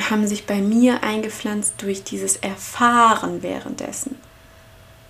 haben 0.08 0.26
sich 0.26 0.46
bei 0.46 0.56
mir 0.56 1.02
eingepflanzt 1.02 1.74
durch 1.78 2.02
dieses 2.04 2.36
Erfahren 2.36 3.42
währenddessen. 3.42 4.18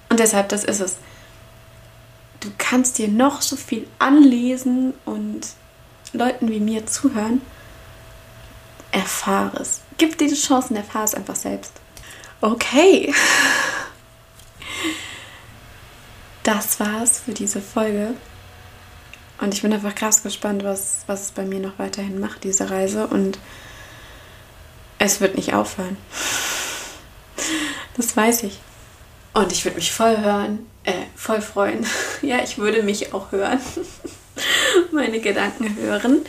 Und 0.08 0.18
deshalb, 0.20 0.48
das 0.48 0.64
ist 0.64 0.80
es 0.80 0.96
du 2.42 2.50
kannst 2.58 2.98
dir 2.98 3.08
noch 3.08 3.40
so 3.40 3.56
viel 3.56 3.86
anlesen 3.98 4.94
und 5.04 5.40
Leuten 6.12 6.48
wie 6.48 6.60
mir 6.60 6.86
zuhören. 6.86 7.40
Erfahre 8.90 9.58
es. 9.60 9.80
Gib 9.96 10.18
dir 10.18 10.28
die 10.28 10.34
Chancen, 10.34 10.76
erfahre 10.76 11.04
es 11.04 11.14
einfach 11.14 11.36
selbst. 11.36 11.72
Okay. 12.40 13.12
Das 16.44 16.80
war's 16.80 17.20
für 17.20 17.30
diese 17.30 17.60
Folge. 17.60 18.14
Und 19.42 19.52
ich 19.54 19.62
bin 19.62 19.72
einfach 19.72 19.96
krass 19.96 20.22
gespannt, 20.22 20.62
was, 20.62 21.02
was 21.08 21.22
es 21.22 21.30
bei 21.32 21.44
mir 21.44 21.58
noch 21.58 21.76
weiterhin 21.76 22.20
macht, 22.20 22.44
diese 22.44 22.70
Reise. 22.70 23.08
Und 23.08 23.40
es 25.00 25.20
wird 25.20 25.34
nicht 25.34 25.52
aufhören. 25.52 25.96
Das 27.96 28.16
weiß 28.16 28.44
ich. 28.44 28.60
Und 29.34 29.50
ich 29.50 29.64
würde 29.64 29.78
mich 29.78 29.90
voll 29.90 30.16
hören, 30.18 30.64
äh, 30.84 30.92
voll 31.16 31.40
freuen. 31.40 31.84
ja, 32.22 32.38
ich 32.44 32.58
würde 32.58 32.84
mich 32.84 33.12
auch 33.12 33.32
hören. 33.32 33.58
Meine 34.92 35.18
Gedanken 35.18 35.76
hören, 35.76 36.20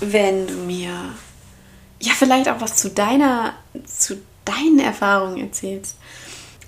wenn 0.00 0.48
du 0.48 0.54
mir 0.54 0.90
ja 2.00 2.12
vielleicht 2.16 2.48
auch 2.48 2.60
was 2.60 2.74
zu 2.74 2.90
deiner, 2.90 3.54
zu 3.86 4.20
deinen 4.44 4.80
Erfahrungen 4.80 5.38
erzählst. 5.46 5.96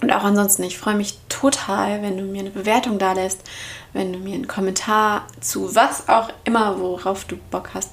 Und 0.00 0.10
auch 0.12 0.24
ansonsten, 0.24 0.62
ich 0.62 0.78
freue 0.78 0.94
mich 0.94 1.18
total, 1.28 2.02
wenn 2.02 2.16
du 2.16 2.22
mir 2.22 2.40
eine 2.40 2.50
Bewertung 2.50 2.98
da 2.98 3.12
lässt, 3.12 3.40
wenn 3.92 4.12
du 4.12 4.18
mir 4.18 4.34
einen 4.34 4.48
Kommentar 4.48 5.26
zu 5.40 5.74
was 5.74 6.08
auch 6.08 6.30
immer, 6.44 6.78
worauf 6.78 7.24
du 7.24 7.36
Bock 7.50 7.70
hast. 7.74 7.90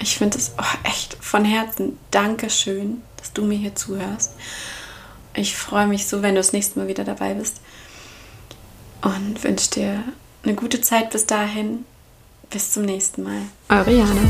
Ich 0.00 0.16
finde 0.16 0.38
es 0.38 0.52
oh, 0.58 0.88
echt 0.88 1.16
von 1.20 1.44
Herzen 1.44 1.98
Dankeschön, 2.10 3.02
dass 3.18 3.32
du 3.32 3.44
mir 3.44 3.58
hier 3.58 3.74
zuhörst. 3.74 4.32
Ich 5.34 5.56
freue 5.56 5.86
mich 5.86 6.06
so, 6.06 6.22
wenn 6.22 6.34
du 6.34 6.40
das 6.40 6.52
nächste 6.52 6.78
Mal 6.78 6.88
wieder 6.88 7.04
dabei 7.04 7.34
bist 7.34 7.60
und 9.02 9.42
wünsche 9.44 9.70
dir 9.70 10.04
eine 10.42 10.54
gute 10.54 10.80
Zeit 10.80 11.10
bis 11.10 11.26
dahin. 11.26 11.84
Bis 12.48 12.72
zum 12.72 12.84
nächsten 12.84 13.24
Mal. 13.24 13.42
Eure 13.68 13.90
Jana. 13.90 14.20